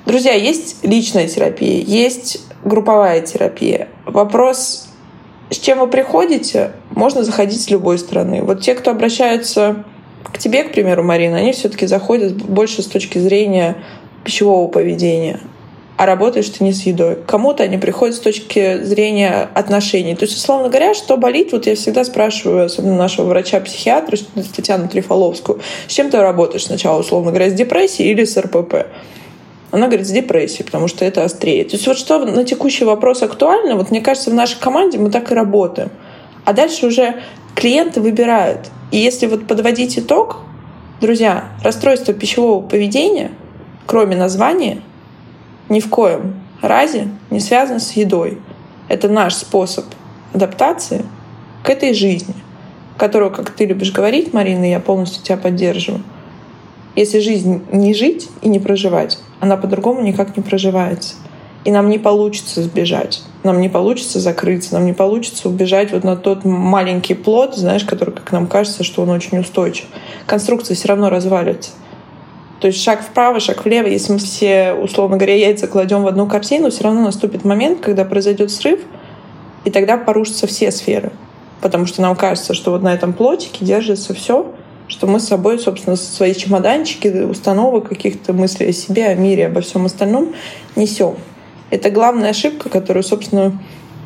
[0.05, 3.89] друзья, есть личная терапия, есть групповая терапия.
[4.05, 4.88] Вопрос,
[5.51, 8.43] с чем вы приходите, можно заходить с любой стороны.
[8.43, 9.85] Вот те, кто обращаются
[10.25, 13.77] к тебе, к примеру, Марина, они все-таки заходят больше с точки зрения
[14.25, 15.41] пищевого поведения
[15.99, 17.19] а работаешь ты не с едой.
[17.27, 20.15] Кому-то они приходят с точки зрения отношений.
[20.15, 24.17] То есть, условно говоря, что болит, вот я всегда спрашиваю, особенно нашего врача-психиатра,
[24.55, 28.87] Татьяну Трифоловскую, с чем ты работаешь сначала, условно говоря, с депрессией или с РПП?
[29.71, 31.65] Она говорит, с депрессией, потому что это острее.
[31.65, 35.11] То есть вот что на текущий вопрос актуально, вот мне кажется, в нашей команде мы
[35.11, 35.91] так и работаем.
[36.45, 37.23] А дальше уже
[37.55, 38.71] клиенты выбирают.
[38.91, 40.39] И если вот подводить итог,
[41.01, 43.31] друзья, расстройство пищевого поведения,
[43.87, 44.81] кроме названия,
[45.69, 48.39] ни в коем разе не связано с едой.
[48.89, 49.85] Это наш способ
[50.33, 51.05] адаптации
[51.63, 52.35] к этой жизни,
[52.97, 56.03] которую, как ты любишь говорить, Марина, я полностью тебя поддерживаю.
[56.97, 61.15] Если жизнь не жить и не проживать, она по-другому никак не проживается.
[61.65, 66.17] И нам не получится сбежать, нам не получится закрыться, нам не получится убежать вот на
[66.17, 69.87] тот маленький плод, знаешь, который, как нам кажется, что он очень устойчив.
[70.27, 71.73] Конструкция все равно развалится.
[72.61, 73.87] То есть шаг вправо, шаг влево.
[73.87, 78.05] Если мы все, условно говоря, яйца кладем в одну корзину, все равно наступит момент, когда
[78.05, 78.81] произойдет срыв,
[79.65, 81.13] и тогда порушатся все сферы.
[81.61, 84.53] Потому что нам кажется, что вот на этом плотике держится все,
[84.89, 89.61] что мы с собой, собственно, свои чемоданчики, установок каких-то мыслей о себе, о мире, обо
[89.61, 90.35] всем остальном
[90.77, 91.17] несем.
[91.71, 93.59] Это главная ошибка, которую, собственно,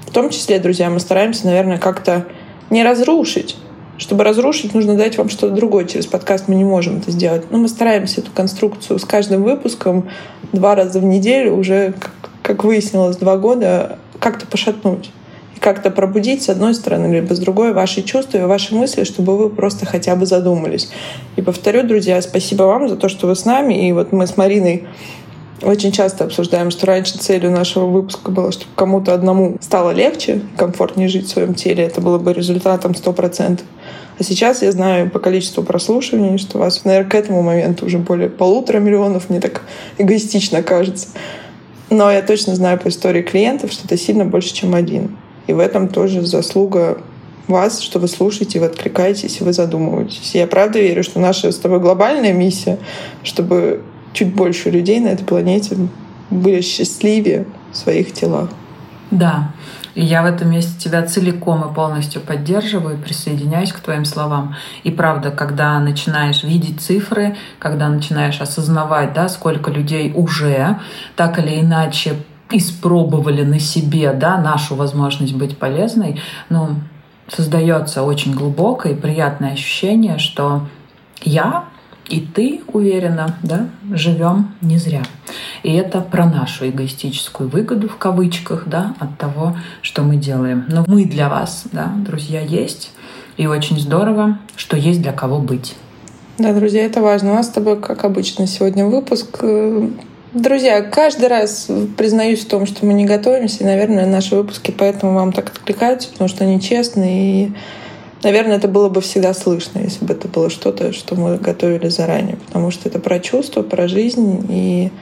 [0.07, 2.27] в том числе, друзья, мы стараемся, наверное, как-то
[2.71, 3.57] не разрушить,
[3.99, 5.85] чтобы разрушить, нужно дать вам что-то другое.
[5.85, 7.45] Через подкаст мы не можем это сделать.
[7.51, 10.11] Но мы стараемся эту конструкцию с каждым выпуском
[10.53, 11.95] два раза в неделю уже,
[12.43, 15.13] как выяснилось, два года как-то пошатнуть.
[15.63, 19.49] Как-то пробудить с одной стороны, либо с другой ваши чувства и ваши мысли, чтобы вы
[19.49, 20.91] просто хотя бы задумались.
[21.37, 23.89] И повторю, друзья, спасибо вам за то, что вы с нами.
[23.89, 24.89] И вот мы с Мариной
[25.63, 31.09] очень часто обсуждаем, что раньше целью нашего выпуска было, чтобы кому-то одному стало легче, комфортнее
[31.09, 31.85] жить в своем теле.
[31.85, 33.61] Это было бы результатом 100%.
[34.19, 38.29] А сейчас я знаю по количеству прослушиваний, что вас, наверное, к этому моменту уже более
[38.29, 39.63] полутора миллионов, мне так
[39.99, 41.09] эгоистично кажется.
[41.89, 45.17] Но я точно знаю по истории клиентов, что это сильно больше, чем один.
[45.47, 46.99] И в этом тоже заслуга
[47.49, 50.35] вас, что вы слушаете, вы откликаетесь, вы задумываетесь.
[50.35, 52.79] Я правда верю, что наша с тобой глобальная миссия,
[53.23, 53.83] чтобы
[54.13, 55.77] чуть больше людей на этой планете
[56.31, 58.51] были счастливее в своих телах.
[59.11, 59.53] Да,
[59.95, 64.57] и я в этом месте тебя целиком и полностью поддерживаю, присоединяюсь к твоим словам.
[64.85, 70.79] И правда, когда начинаешь видеть цифры, когда начинаешь осознавать, да, сколько людей уже
[71.15, 72.15] так или иначе
[72.53, 76.77] испробовали на себе да, нашу возможность быть полезной, ну,
[77.29, 80.67] создается очень глубокое и приятное ощущение, что
[81.23, 81.65] я
[82.09, 85.03] и ты, уверена, да, живем не зря.
[85.63, 90.65] И это про нашу эгоистическую выгоду в кавычках, да, от того, что мы делаем.
[90.69, 92.93] Но мы для вас, да, друзья, есть.
[93.37, 95.75] И очень здорово, что есть для кого быть.
[96.39, 97.33] Да, друзья, это важно.
[97.33, 99.43] У нас с тобой, как обычно, сегодня выпуск.
[100.35, 101.69] Друзья, каждый раз
[101.99, 106.09] признаюсь в том, что мы не готовимся, и, наверное, наши выпуски поэтому вам так откликаются,
[106.09, 107.53] потому что они честные и
[108.23, 112.37] Наверное, это было бы всегда слышно, если бы это было что-то, что мы готовили заранее,
[112.37, 114.47] потому что это про чувства, про жизнь.
[114.49, 114.93] И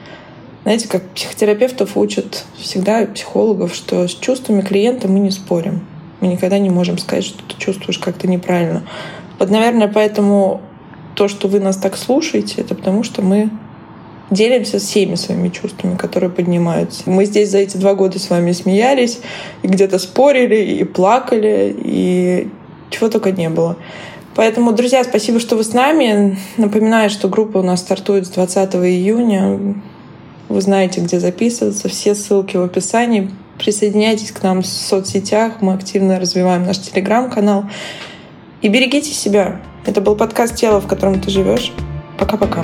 [0.63, 5.85] знаете, как психотерапевтов учат всегда психологов, что с чувствами клиента мы не спорим.
[6.19, 8.81] Мы никогда не можем сказать, что ты чувствуешь как-то неправильно.
[9.37, 10.61] Вот, наверное, поэтому
[11.13, 13.51] то, что вы нас так слушаете, это потому что мы
[14.31, 17.03] делимся всеми своими чувствами, которые поднимаются.
[17.05, 19.19] Мы здесь за эти два года с вами смеялись,
[19.61, 22.49] и где-то спорили, и плакали, и
[22.89, 23.77] чего только не было.
[24.33, 26.37] Поэтому, друзья, спасибо, что вы с нами.
[26.55, 29.75] Напоминаю, что группа у нас стартует с 20 июня.
[30.47, 31.89] Вы знаете, где записываться.
[31.89, 33.29] Все ссылки в описании.
[33.57, 35.61] Присоединяйтесь к нам в соцсетях.
[35.61, 37.65] Мы активно развиваем наш телеграм-канал.
[38.61, 39.59] И берегите себя.
[39.85, 41.73] Это был подкаст «Тело, в котором ты живешь».
[42.17, 42.63] Пока-пока.